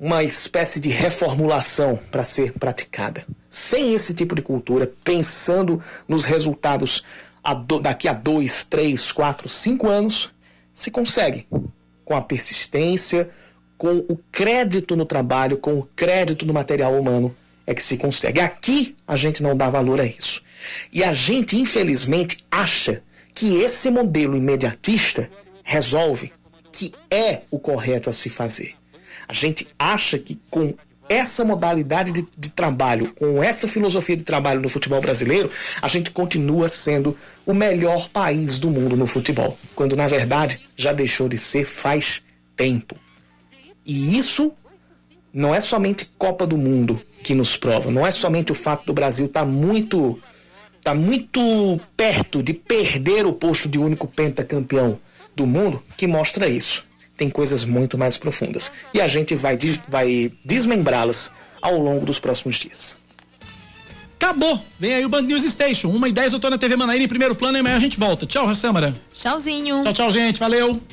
[0.00, 3.24] uma espécie de reformulação para ser praticada.
[3.48, 7.04] Sem esse tipo de cultura, pensando nos resultados
[7.44, 10.32] a do, daqui a dois, três, quatro, cinco anos,
[10.72, 11.46] se consegue
[12.04, 13.30] com a persistência,
[13.78, 18.40] com o crédito no trabalho, com o crédito no material humano, é que se consegue.
[18.40, 20.42] Aqui a gente não dá valor a isso.
[20.92, 25.30] E a gente, infelizmente, acha que esse modelo imediatista
[25.64, 26.32] resolve,
[26.70, 28.74] que é o correto a se fazer.
[29.26, 30.74] A gente acha que com
[31.08, 35.50] essa modalidade de, de, trabalho, com essa filosofia de trabalho no futebol brasileiro,
[35.82, 40.92] a gente continua sendo o melhor país do mundo no futebol, quando na verdade já
[40.92, 42.24] deixou de ser faz
[42.56, 42.96] tempo.
[43.84, 44.52] E isso
[45.32, 48.92] não é somente Copa do Mundo que nos prova, não é somente o fato do
[48.92, 50.18] Brasil estar tá muito
[50.82, 51.40] tá muito
[51.96, 55.00] perto de perder o posto de único pentacampeão
[55.34, 56.84] do mundo que mostra isso.
[57.16, 58.72] Tem coisas muito mais profundas.
[58.92, 59.58] E a gente vai,
[59.88, 61.32] vai desmembrá-las
[61.62, 62.98] ao longo dos próximos dias.
[64.16, 64.58] Acabou.
[64.80, 65.88] Vem aí o Band News Station.
[65.88, 67.98] 1 e 10 eu tô na TV Manaíra em primeiro plano e amanhã a gente
[67.98, 68.24] volta.
[68.26, 68.94] Tchau, Samara.
[69.12, 69.82] Tchauzinho.
[69.82, 70.40] Tchau, tchau, gente.
[70.40, 70.80] Valeu.